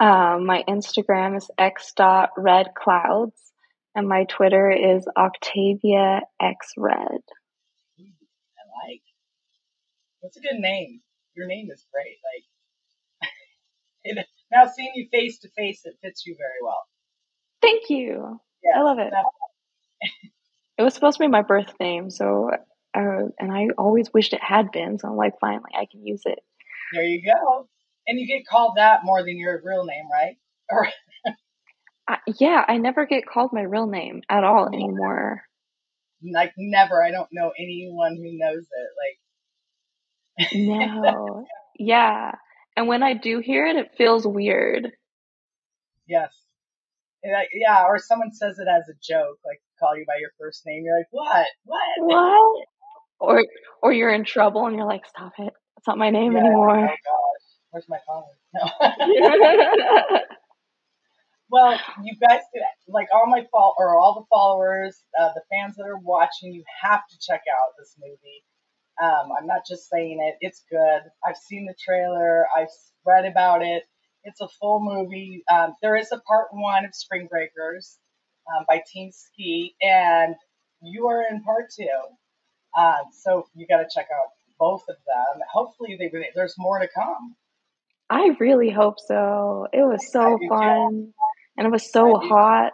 Um, 0.00 0.46
my 0.46 0.64
Instagram 0.68 1.36
is 1.36 1.50
x.redclouds 1.56 3.47
and 3.98 4.08
my 4.08 4.24
Twitter 4.24 4.70
is 4.70 5.08
Octavia 5.16 6.20
X 6.40 6.72
Red. 6.76 6.94
I 7.98 8.62
like. 8.86 9.02
That's 10.22 10.36
a 10.36 10.40
good 10.40 10.60
name. 10.60 11.00
Your 11.34 11.48
name 11.48 11.68
is 11.72 11.84
great. 11.92 12.16
Like 13.22 13.30
it, 14.04 14.26
now 14.52 14.66
seeing 14.66 14.92
you 14.94 15.08
face 15.10 15.40
to 15.40 15.48
face, 15.56 15.80
it 15.84 15.96
fits 16.00 16.24
you 16.24 16.36
very 16.38 16.62
well. 16.62 16.78
Thank 17.60 17.90
you. 17.90 18.40
Yes, 18.62 18.74
I 18.78 18.82
love 18.82 19.00
it. 19.00 19.12
It 20.78 20.82
was 20.82 20.94
supposed 20.94 21.18
to 21.18 21.24
be 21.24 21.28
my 21.28 21.42
birth 21.42 21.72
name, 21.80 22.08
so 22.08 22.52
uh, 22.94 23.22
and 23.40 23.52
I 23.52 23.66
always 23.76 24.14
wished 24.14 24.32
it 24.32 24.42
had 24.42 24.70
been. 24.70 25.00
So 25.00 25.08
I'm 25.08 25.16
like, 25.16 25.34
finally, 25.40 25.72
I 25.76 25.86
can 25.90 26.06
use 26.06 26.22
it. 26.24 26.38
there 26.92 27.02
you 27.02 27.20
go. 27.24 27.68
And 28.06 28.20
you 28.20 28.28
get 28.28 28.46
called 28.46 28.74
that 28.76 29.00
more 29.02 29.24
than 29.24 29.38
your 29.38 29.60
real 29.64 29.84
name, 29.84 30.04
right? 30.08 30.36
Or 30.70 30.86
I, 32.08 32.18
yeah, 32.38 32.64
I 32.66 32.78
never 32.78 33.04
get 33.04 33.26
called 33.26 33.50
my 33.52 33.62
real 33.62 33.86
name 33.86 34.22
at 34.30 34.42
all 34.42 34.66
anymore. 34.66 35.42
like 36.32 36.52
never. 36.56 37.02
I 37.02 37.10
don't 37.10 37.28
know 37.32 37.52
anyone 37.58 38.16
who 38.16 38.38
knows 38.38 38.64
it. 38.64 38.90
Like 40.40 40.52
No. 40.54 41.44
Yeah. 41.78 42.32
And 42.76 42.88
when 42.88 43.02
I 43.02 43.12
do 43.14 43.40
hear 43.40 43.66
it, 43.66 43.76
it 43.76 43.90
feels 43.98 44.26
weird. 44.26 44.92
yes, 46.06 46.34
yeah. 47.24 47.84
Or 47.84 47.98
someone 47.98 48.32
says 48.32 48.58
it 48.58 48.68
as 48.68 48.88
a 48.88 48.94
joke, 49.02 49.38
like 49.44 49.60
call 49.78 49.96
you 49.96 50.04
by 50.06 50.16
your 50.18 50.30
first 50.40 50.62
name. 50.64 50.84
You're 50.84 50.96
like, 50.96 51.08
what? 51.10 51.46
What? 51.64 51.82
What? 51.98 52.66
Or 53.20 53.44
or 53.82 53.92
you're 53.92 54.12
in 54.12 54.24
trouble 54.24 54.66
and 54.66 54.76
you're 54.76 54.86
like, 54.86 55.06
stop 55.06 55.32
it. 55.38 55.52
It's 55.76 55.86
not 55.86 55.98
my 55.98 56.10
name 56.10 56.32
Yeah, 56.32 56.38
oh 56.38 56.46
anymore. 56.46 56.78
Oh 56.78 56.82
my 56.82 56.86
gosh, 56.86 57.44
where's 57.70 57.88
my 57.88 57.98
phone? 58.06 58.24
No. 58.54 60.20
well, 61.50 61.78
you 62.02 62.14
guys, 62.20 62.40
like 62.88 63.08
all 63.12 63.26
my 63.26 63.46
fol- 63.50 63.74
or 63.78 63.96
all 63.96 64.14
the 64.14 64.26
followers, 64.28 65.02
uh, 65.18 65.30
the 65.34 65.42
fans 65.50 65.76
that 65.76 65.84
are 65.84 65.98
watching, 65.98 66.52
you 66.52 66.64
have 66.82 67.06
to 67.08 67.18
check 67.20 67.42
out 67.50 67.74
this 67.78 67.94
movie. 67.98 68.44
Um, 69.00 69.30
I'm 69.38 69.46
not 69.46 69.62
just 69.68 69.88
saying 69.88 70.18
it; 70.20 70.36
it's 70.40 70.64
good. 70.70 71.00
I've 71.24 71.36
seen 71.36 71.66
the 71.66 71.74
trailer. 71.82 72.46
I've 72.56 72.68
read 73.06 73.24
about 73.24 73.62
it. 73.62 73.84
It's 74.24 74.40
a 74.40 74.48
full 74.60 74.80
movie. 74.80 75.42
Um, 75.50 75.74
there 75.82 75.96
is 75.96 76.12
a 76.12 76.20
part 76.20 76.48
one 76.52 76.84
of 76.84 76.94
Spring 76.94 77.28
Breakers 77.30 77.98
um, 78.48 78.64
by 78.68 78.82
Team 78.92 79.10
Skeet, 79.12 79.74
and 79.80 80.34
you 80.82 81.06
are 81.06 81.24
in 81.30 81.42
part 81.42 81.66
two. 81.76 81.88
Uh, 82.76 82.98
so 83.12 83.46
you 83.54 83.66
got 83.66 83.78
to 83.78 83.88
check 83.92 84.08
out 84.12 84.28
both 84.58 84.82
of 84.88 84.96
them. 85.06 85.42
Hopefully, 85.52 85.96
they 85.98 86.10
there's 86.34 86.54
more 86.58 86.78
to 86.80 86.88
come. 86.94 87.36
I 88.10 88.36
really 88.40 88.70
hope 88.70 88.96
so. 88.98 89.68
It 89.72 89.82
was 89.82 90.10
so 90.10 90.38
fun. 90.48 91.12
And 91.58 91.66
it 91.66 91.70
was 91.70 91.92
so 91.92 92.14
hot. 92.16 92.72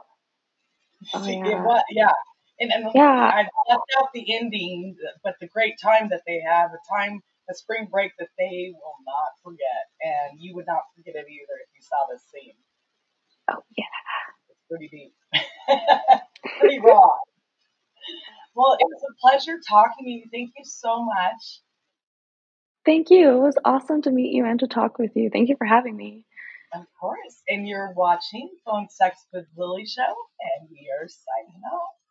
Oh, 1.15 1.27
yeah. 1.27 1.47
It 1.49 1.59
was, 1.65 1.83
yeah. 1.91 2.13
And, 2.61 2.71
and 2.71 2.91
Yeah. 2.95 3.31
I 3.35 3.49
left 3.69 3.83
out 3.99 4.09
the 4.15 4.37
ending, 4.37 4.97
but 5.25 5.35
the 5.41 5.49
great 5.49 5.75
time 5.83 6.09
that 6.11 6.23
they 6.27 6.41
have, 6.47 6.71
a 6.71 6.95
time, 6.95 7.21
a 7.51 7.55
spring 7.55 7.89
break 7.91 8.13
that 8.19 8.29
they 8.39 8.73
will 8.75 8.97
not 9.07 9.33
forget. 9.43 9.89
And 10.03 10.39
you 10.39 10.55
would 10.55 10.67
not 10.67 10.83
forget 10.95 11.15
it 11.17 11.27
either 11.29 11.57
if 11.65 11.69
you 11.75 11.83
saw 11.83 11.97
this 12.13 12.23
scene. 12.31 12.55
Oh, 13.51 13.63
yeah. 13.77 13.85
It's 14.51 14.61
pretty 14.69 14.89
deep, 14.89 15.15
pretty 16.61 16.79
raw. 16.81 17.01
Well, 18.55 18.77
it 18.79 18.85
was 18.85 19.03
a 19.11 19.15
pleasure 19.21 19.59
talking 19.69 20.05
to 20.05 20.11
you. 20.11 20.25
Thank 20.33 20.53
you 20.57 20.65
so 20.65 21.05
much. 21.05 21.61
Thank 22.85 23.11
you. 23.11 23.31
It 23.31 23.41
was 23.41 23.57
awesome 23.65 24.03
to 24.03 24.11
meet 24.11 24.33
you 24.33 24.45
and 24.45 24.61
to 24.61 24.67
talk 24.67 24.99
with 24.99 25.13
you. 25.17 25.31
Thank 25.31 25.49
you 25.49 25.57
for 25.57 25.65
having 25.67 25.97
me. 25.97 26.25
Of 26.75 26.87
course. 27.01 27.43
And 27.49 27.69
you're 27.69 27.93
watching 27.97 28.51
Phone 28.67 28.89
Sex 28.91 29.27
with 29.33 29.47
Lily 29.57 29.87
Show, 29.87 30.15
and 30.59 30.69
we 30.71 30.91
are 31.01 31.09
signing 31.09 31.63
off. 31.73 32.04